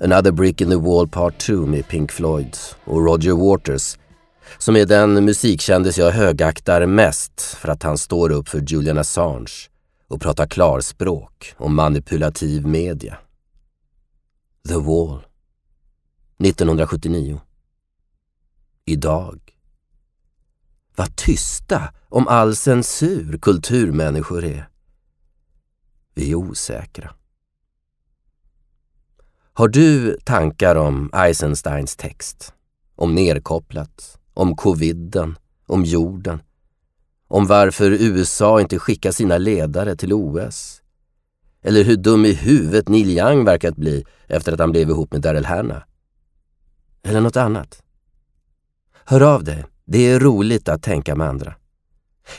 Another 0.00 0.32
Brick 0.32 0.60
in 0.60 0.70
the 0.70 0.76
Wall 0.76 1.08
Part 1.08 1.38
2 1.38 1.66
med 1.66 1.88
Pink 1.88 2.12
Floyd 2.12 2.56
och 2.84 3.04
Roger 3.04 3.32
Waters 3.32 3.98
som 4.58 4.76
är 4.76 4.86
den 4.86 5.24
musikkändis 5.24 5.98
jag 5.98 6.10
högaktar 6.10 6.86
mest 6.86 7.40
för 7.40 7.68
att 7.68 7.82
han 7.82 7.98
står 7.98 8.30
upp 8.32 8.48
för 8.48 8.60
Julian 8.60 8.98
Assange 8.98 9.68
och 10.08 10.20
pratar 10.20 10.46
klarspråk 10.46 11.54
om 11.56 11.74
manipulativ 11.74 12.66
media. 12.66 13.18
The 14.68 14.76
Wall 14.76 15.24
1979 16.44 17.40
Idag 18.84 19.40
Vad 20.96 21.16
tysta 21.16 21.82
om 22.08 22.28
all 22.28 22.56
censur 22.56 23.38
kulturmänniskor 23.38 24.44
är. 24.44 24.71
Vi 26.14 26.30
är 26.30 26.34
osäkra. 26.34 27.14
Har 29.52 29.68
du 29.68 30.16
tankar 30.24 30.76
om 30.76 31.10
Eisensteins 31.12 31.96
text? 31.96 32.54
Om 32.96 33.14
nerkopplat? 33.14 34.18
Om 34.34 34.56
coviden? 34.56 35.38
Om 35.66 35.84
jorden? 35.84 36.42
Om 37.28 37.46
varför 37.46 37.90
USA 37.90 38.60
inte 38.60 38.78
skickar 38.78 39.12
sina 39.12 39.38
ledare 39.38 39.96
till 39.96 40.12
OS? 40.12 40.82
Eller 41.62 41.84
hur 41.84 41.96
dum 41.96 42.24
i 42.24 42.32
huvudet 42.32 42.88
Neil 42.88 43.10
Young 43.18 43.44
verkat 43.44 43.76
bli 43.76 44.04
efter 44.26 44.52
att 44.52 44.60
han 44.60 44.70
blev 44.70 44.90
ihop 44.90 45.12
med 45.12 45.20
Daryl 45.20 45.44
Hannah? 45.44 45.82
Eller 47.02 47.20
något 47.20 47.36
annat? 47.36 47.82
Hör 49.04 49.20
av 49.20 49.44
dig. 49.44 49.64
Det 49.84 49.98
är 49.98 50.20
roligt 50.20 50.68
att 50.68 50.82
tänka 50.82 51.14
med 51.14 51.28
andra. 51.28 51.54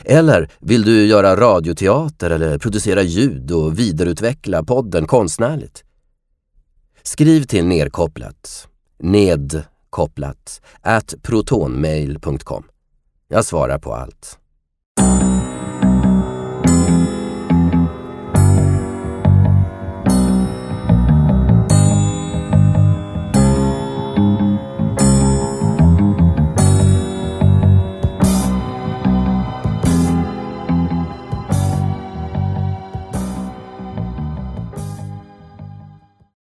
Eller 0.04 0.50
vill 0.60 0.82
du 0.84 1.06
göra 1.06 1.36
radioteater 1.36 2.30
eller 2.30 2.58
producera 2.58 3.02
ljud 3.02 3.50
och 3.50 3.78
vidareutveckla 3.78 4.64
podden 4.64 5.06
konstnärligt? 5.06 5.84
Skriv 7.02 7.42
till 7.42 7.64
nedkopplat, 7.66 8.68
nedkopplat, 8.98 10.60
at 10.80 11.14
protonmail.com. 11.22 12.64
Jag 13.28 13.44
svarar 13.44 13.78
på 13.78 13.94
allt. 13.94 14.38